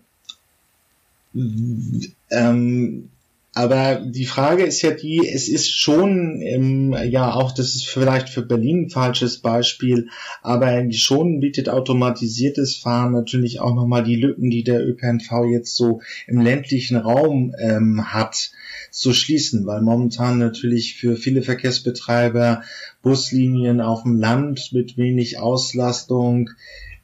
ähm, 2.31 3.11
aber 3.59 3.97
die 3.97 4.25
Frage 4.25 4.63
ist 4.63 4.83
ja 4.83 4.93
die, 4.93 5.29
es 5.29 5.49
ist 5.49 5.69
schon, 5.69 6.41
ähm, 6.43 6.95
ja 7.11 7.35
auch, 7.35 7.51
das 7.51 7.75
ist 7.75 7.89
vielleicht 7.89 8.29
für 8.29 8.43
Berlin 8.43 8.85
ein 8.85 8.91
falsches 8.91 9.39
Beispiel, 9.39 10.11
aber 10.43 10.89
schon 10.93 11.41
bietet 11.41 11.69
automatisiertes 11.69 12.77
Fahren 12.77 13.11
natürlich 13.11 13.59
auch 13.59 13.75
nochmal 13.75 14.05
die 14.05 14.15
Lücken, 14.15 14.49
die 14.49 14.63
der 14.63 14.87
ÖPNV 14.87 15.47
jetzt 15.51 15.75
so 15.75 16.01
im 16.29 16.41
ländlichen 16.41 16.99
Raum 16.99 17.53
ähm, 17.59 18.05
hat, 18.13 18.53
zu 18.93 19.13
schließen, 19.13 19.67
weil 19.67 19.83
momentan 19.83 20.39
natürlich 20.39 20.95
für 20.95 21.17
viele 21.17 21.43
Verkehrsbetreiber 21.43 22.63
Buslinien 23.03 23.81
auf 23.81 24.05
dem 24.05 24.21
Land 24.21 24.71
mit 24.73 24.97
wenig 24.97 25.41
Auslastung 25.41 26.51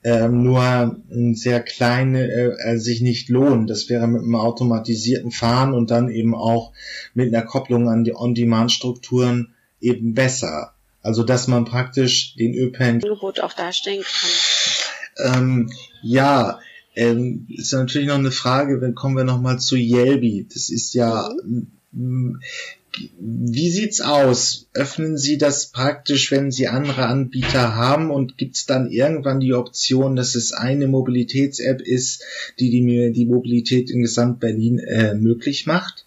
ähm, 0.05 0.43
nur 0.43 0.63
ein 0.63 1.35
sehr 1.35 1.61
kleine 1.61 2.29
äh, 2.29 2.77
sich 2.77 3.01
nicht 3.01 3.31
lohnen. 3.31 3.67
Das 3.67 3.89
wäre 3.89 4.07
mit 4.07 4.23
einem 4.23 4.37
automatisierten 4.37 5.31
Fahren 5.31 5.73
und 5.73 5.91
dann 5.91 6.11
eben 6.11 6.35
auch 6.35 6.73
mit 7.15 7.35
einer 7.35 7.45
Kopplung 7.45 7.89
an 7.89 8.05
die 8.05 8.15
On-Demand-Strukturen 8.15 9.55
eben 9.81 10.15
besser. 10.15 10.75
Also 11.01 11.23
dass 11.23 11.49
man 11.49 11.65
praktisch 11.65 12.37
den 12.37 12.55
ÖPN 12.55 13.03
Angebot 13.03 13.41
auch 13.41 13.55
darstellen 13.55 14.03
kann. 14.03 15.35
Ähm, 15.37 15.73
ja, 16.03 16.61
ähm, 16.95 17.47
ist 17.49 17.73
natürlich 17.73 18.09
noch 18.09 18.15
eine 18.15 18.31
Frage, 18.31 18.79
dann 18.81 18.95
kommen 18.95 19.17
wir 19.17 19.25
nochmal 19.25 19.59
zu 19.59 19.77
Yelby. 19.77 20.47
Das 20.53 20.69
ist 20.69 20.95
ja 20.95 21.31
mhm 21.45 21.73
wie 21.97 23.71
sieht's 23.71 24.01
aus? 24.01 24.69
Öffnen 24.73 25.17
Sie 25.17 25.39
das 25.39 25.71
praktisch, 25.71 26.31
wenn 26.31 26.51
Sie 26.51 26.69
andere 26.69 27.07
Anbieter 27.07 27.75
haben 27.75 28.11
und 28.11 28.39
gibt's 28.39 28.67
dann 28.67 28.91
irgendwann 28.91 29.41
die 29.41 29.55
Option, 29.55 30.17
dass 30.17 30.35
es 30.35 30.53
eine 30.53 30.87
Mobilitäts-App 30.87 31.81
ist, 31.81 32.23
die, 32.59 32.71
die 32.71 33.13
die 33.13 33.27
Mobilität 33.27 33.91
in 33.91 34.03
Gesamt-Berlin 34.03 34.79
äh, 34.79 35.15
möglich 35.15 35.67
macht? 35.67 36.04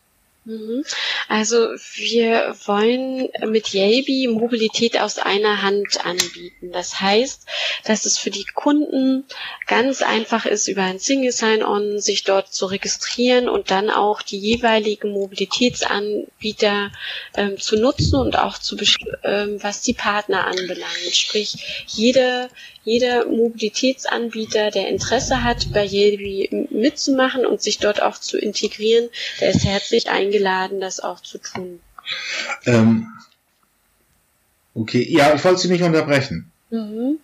Mhm. 0.47 0.86
Also 1.27 1.57
wir 1.95 2.55
wollen 2.67 3.27
mit 3.47 3.73
Yabi 3.73 4.29
Mobilität 4.29 4.97
aus 4.97 5.19
einer 5.19 5.62
Hand 5.62 6.05
anbieten. 6.05 6.71
Das 6.71 7.01
heißt, 7.01 7.45
dass 7.83 8.05
es 8.05 8.17
für 8.17 8.29
die 8.29 8.45
Kunden 8.55 9.25
ganz 9.67 10.01
einfach 10.01 10.45
ist, 10.45 10.69
über 10.69 10.83
ein 10.83 10.99
Single 10.99 11.33
Sign-On 11.33 11.99
sich 11.99 12.23
dort 12.23 12.53
zu 12.53 12.67
registrieren 12.67 13.49
und 13.49 13.71
dann 13.71 13.89
auch 13.89 14.21
die 14.21 14.39
jeweiligen 14.39 15.12
Mobilitätsanbieter 15.12 16.93
ähm, 17.36 17.60
zu 17.60 17.75
nutzen 17.75 18.15
und 18.15 18.39
auch 18.39 18.57
zu 18.57 18.77
ähm, 19.25 19.62
was 19.62 19.81
die 19.81 19.95
Partner 19.95 20.47
anbelangt. 20.47 21.12
Sprich, 21.12 21.86
jede 21.88 22.49
jeder 22.88 23.26
Mobilitätsanbieter, 23.26 24.71
der 24.71 24.88
Interesse 24.88 25.43
hat, 25.43 25.73
bei 25.73 25.86
Yelby 25.86 26.67
mitzumachen 26.71 27.45
und 27.45 27.62
sich 27.62 27.80
dort 27.80 28.02
auch 28.02 28.17
zu 28.17 28.38
integrieren, 28.38 29.10
der 29.41 29.50
ist 29.50 29.65
herzlich 29.65 30.10
eingeladen, 30.10 30.80
das 30.80 31.02
auch 31.02 31.19
zu 31.19 31.38
tun. 31.38 31.82
Ähm, 32.65 33.08
okay, 34.73 35.06
ja, 35.10 35.36
ich 35.36 35.43
wollte 35.43 35.60
Sie 35.60 35.67
nicht 35.67 35.84
unterbrechen. 35.84 36.50
Mhm. 36.69 37.19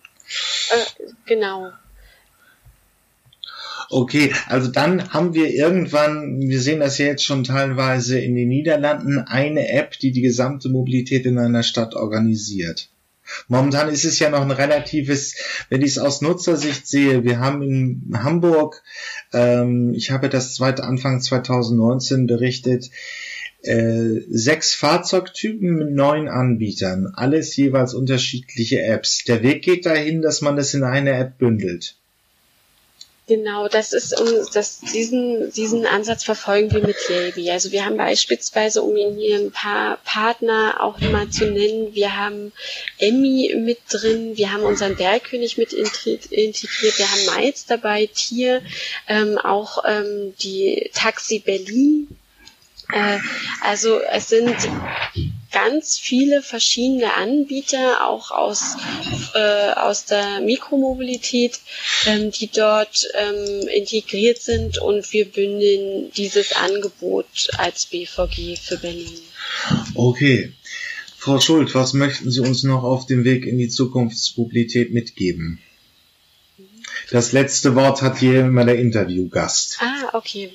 Äh, 0.70 1.10
genau. 1.24 1.72
Okay, 3.88 4.34
also 4.48 4.70
dann 4.70 5.14
haben 5.14 5.32
wir 5.32 5.48
irgendwann, 5.48 6.40
wir 6.42 6.60
sehen 6.60 6.80
das 6.80 6.98
ja 6.98 7.06
jetzt 7.06 7.24
schon 7.24 7.42
teilweise 7.42 8.18
in 8.18 8.34
den 8.34 8.48
Niederlanden, 8.48 9.20
eine 9.20 9.70
App, 9.70 9.98
die 9.98 10.12
die 10.12 10.20
gesamte 10.20 10.68
Mobilität 10.68 11.24
in 11.24 11.38
einer 11.38 11.62
Stadt 11.62 11.94
organisiert. 11.94 12.90
Momentan 13.48 13.88
ist 13.88 14.04
es 14.04 14.18
ja 14.18 14.30
noch 14.30 14.42
ein 14.42 14.50
relatives, 14.50 15.34
wenn 15.68 15.82
ich 15.82 15.92
es 15.92 15.98
aus 15.98 16.20
Nutzersicht 16.20 16.86
sehe, 16.86 17.24
wir 17.24 17.38
haben 17.38 17.62
in 17.62 18.22
Hamburg, 18.22 18.82
ähm, 19.32 19.92
ich 19.94 20.10
habe 20.10 20.28
das 20.28 20.54
zweite 20.54 20.84
Anfang 20.84 21.20
2019 21.20 22.26
berichtet, 22.26 22.90
äh, 23.62 24.20
sechs 24.28 24.74
Fahrzeugtypen 24.74 25.74
mit 25.74 25.92
neun 25.92 26.28
Anbietern, 26.28 27.12
alles 27.14 27.56
jeweils 27.56 27.94
unterschiedliche 27.94 28.82
Apps. 28.82 29.24
Der 29.24 29.42
Weg 29.42 29.62
geht 29.62 29.86
dahin, 29.86 30.20
dass 30.20 30.42
man 30.42 30.56
das 30.56 30.74
in 30.74 30.84
eine 30.84 31.12
App 31.12 31.38
bündelt. 31.38 31.96
Genau, 33.26 33.68
das 33.68 33.94
ist 33.94 34.20
um 34.20 34.28
das, 34.52 34.80
diesen, 34.80 35.50
diesen 35.50 35.86
Ansatz 35.86 36.24
verfolgen 36.24 36.70
wir 36.72 36.86
mit 36.86 36.96
Yelby. 37.08 37.50
Also 37.50 37.72
wir 37.72 37.86
haben 37.86 37.96
beispielsweise, 37.96 38.82
um 38.82 38.94
Ihnen 38.98 39.16
hier 39.16 39.38
ein 39.38 39.50
paar 39.50 39.96
Partner 40.04 40.76
auch 40.80 41.00
mal 41.00 41.30
zu 41.30 41.46
nennen, 41.46 41.94
wir 41.94 42.18
haben 42.18 42.52
Emmy 42.98 43.54
mit 43.56 43.78
drin, 43.88 44.36
wir 44.36 44.52
haben 44.52 44.62
unseren 44.64 44.96
Bergkönig 44.96 45.56
mit 45.56 45.72
integriert, 45.72 46.98
wir 46.98 47.10
haben 47.10 47.40
Miles 47.40 47.64
dabei, 47.64 48.10
Tier, 48.12 48.60
ähm, 49.08 49.38
auch 49.38 49.82
ähm, 49.86 50.34
die 50.40 50.90
Taxi 50.92 51.38
Berlin. 51.38 52.08
Äh, 52.92 53.20
also 53.62 54.00
es 54.00 54.28
sind 54.28 54.54
ganz 55.54 55.96
viele 55.96 56.42
verschiedene 56.42 57.14
Anbieter, 57.14 58.08
auch 58.08 58.32
aus, 58.32 58.76
äh, 59.34 59.70
aus 59.72 60.04
der 60.04 60.40
Mikromobilität, 60.40 61.60
ähm, 62.06 62.32
die 62.32 62.48
dort 62.48 63.06
ähm, 63.14 63.68
integriert 63.68 64.42
sind 64.42 64.78
und 64.78 65.12
wir 65.12 65.26
bündeln 65.26 66.10
dieses 66.16 66.56
Angebot 66.56 67.48
als 67.56 67.86
BVG 67.86 68.56
für 68.56 68.78
Berlin. 68.78 69.20
Okay. 69.94 70.52
Frau 71.16 71.40
Schuld, 71.40 71.74
was 71.74 71.94
möchten 71.94 72.30
Sie 72.30 72.40
uns 72.40 72.64
noch 72.64 72.82
auf 72.82 73.06
dem 73.06 73.24
Weg 73.24 73.46
in 73.46 73.56
die 73.56 73.68
Zukunftsmobilität 73.68 74.92
mitgeben? 74.92 75.60
Das 77.10 77.32
letzte 77.32 77.74
Wort 77.74 78.02
hat 78.02 78.18
hier 78.18 78.40
immer 78.40 78.64
der 78.64 78.78
Interviewgast. 78.78 79.78
Ah, 79.80 80.10
okay. 80.14 80.52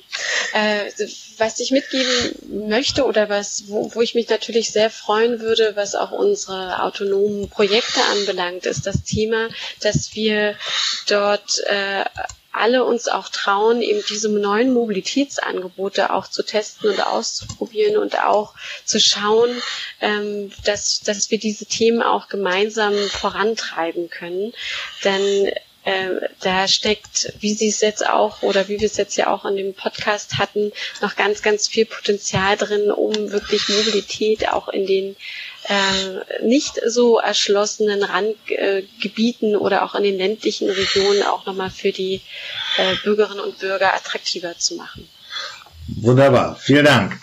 Äh, 0.52 0.90
was 1.38 1.60
ich 1.60 1.70
mitgeben 1.70 2.68
möchte 2.68 3.04
oder 3.04 3.28
was, 3.28 3.64
wo, 3.68 3.94
wo 3.94 4.00
ich 4.00 4.14
mich 4.14 4.28
natürlich 4.28 4.70
sehr 4.70 4.90
freuen 4.90 5.40
würde, 5.40 5.76
was 5.76 5.94
auch 5.94 6.10
unsere 6.10 6.82
autonomen 6.82 7.48
Projekte 7.48 8.00
anbelangt, 8.12 8.66
ist 8.66 8.86
das 8.86 9.02
Thema, 9.04 9.48
dass 9.80 10.14
wir 10.14 10.56
dort 11.06 11.60
äh, 11.66 12.04
alle 12.52 12.84
uns 12.84 13.08
auch 13.08 13.28
trauen, 13.28 13.80
eben 13.80 14.02
diese 14.08 14.28
neuen 14.28 14.72
Mobilitätsangebote 14.74 16.12
auch 16.12 16.26
zu 16.26 16.42
testen 16.42 16.90
und 16.90 17.06
auszuprobieren 17.06 17.96
und 17.96 18.18
auch 18.18 18.54
zu 18.84 18.98
schauen, 18.98 19.50
ähm, 20.00 20.50
dass, 20.64 21.00
dass 21.00 21.30
wir 21.30 21.38
diese 21.38 21.66
Themen 21.66 22.02
auch 22.02 22.28
gemeinsam 22.28 22.94
vorantreiben 23.08 24.10
können. 24.10 24.52
Denn 25.04 25.52
äh, 25.90 26.28
da 26.40 26.68
steckt, 26.68 27.32
wie 27.40 27.54
Sie 27.54 27.68
es 27.68 27.80
jetzt 27.80 28.06
auch 28.06 28.42
oder 28.42 28.68
wie 28.68 28.80
wir 28.80 28.86
es 28.86 28.96
jetzt 28.96 29.16
ja 29.16 29.28
auch 29.28 29.44
in 29.44 29.56
dem 29.56 29.74
Podcast 29.74 30.38
hatten, 30.38 30.72
noch 31.00 31.16
ganz, 31.16 31.42
ganz 31.42 31.68
viel 31.68 31.86
Potenzial 31.86 32.56
drin, 32.56 32.90
um 32.90 33.32
wirklich 33.32 33.68
Mobilität 33.68 34.48
auch 34.48 34.68
in 34.68 34.86
den 34.86 35.16
äh, 35.68 36.44
nicht 36.44 36.80
so 36.86 37.18
erschlossenen 37.18 38.02
Randgebieten 38.02 39.52
äh, 39.52 39.56
oder 39.56 39.84
auch 39.84 39.94
in 39.94 40.04
den 40.04 40.18
ländlichen 40.18 40.70
Regionen 40.70 41.22
auch 41.22 41.46
nochmal 41.46 41.70
für 41.70 41.92
die 41.92 42.20
äh, 42.78 42.94
Bürgerinnen 43.04 43.40
und 43.40 43.58
Bürger 43.58 43.94
attraktiver 43.94 44.56
zu 44.58 44.76
machen. 44.76 45.08
Wunderbar, 45.96 46.56
vielen 46.56 46.84
Dank. 46.84 47.18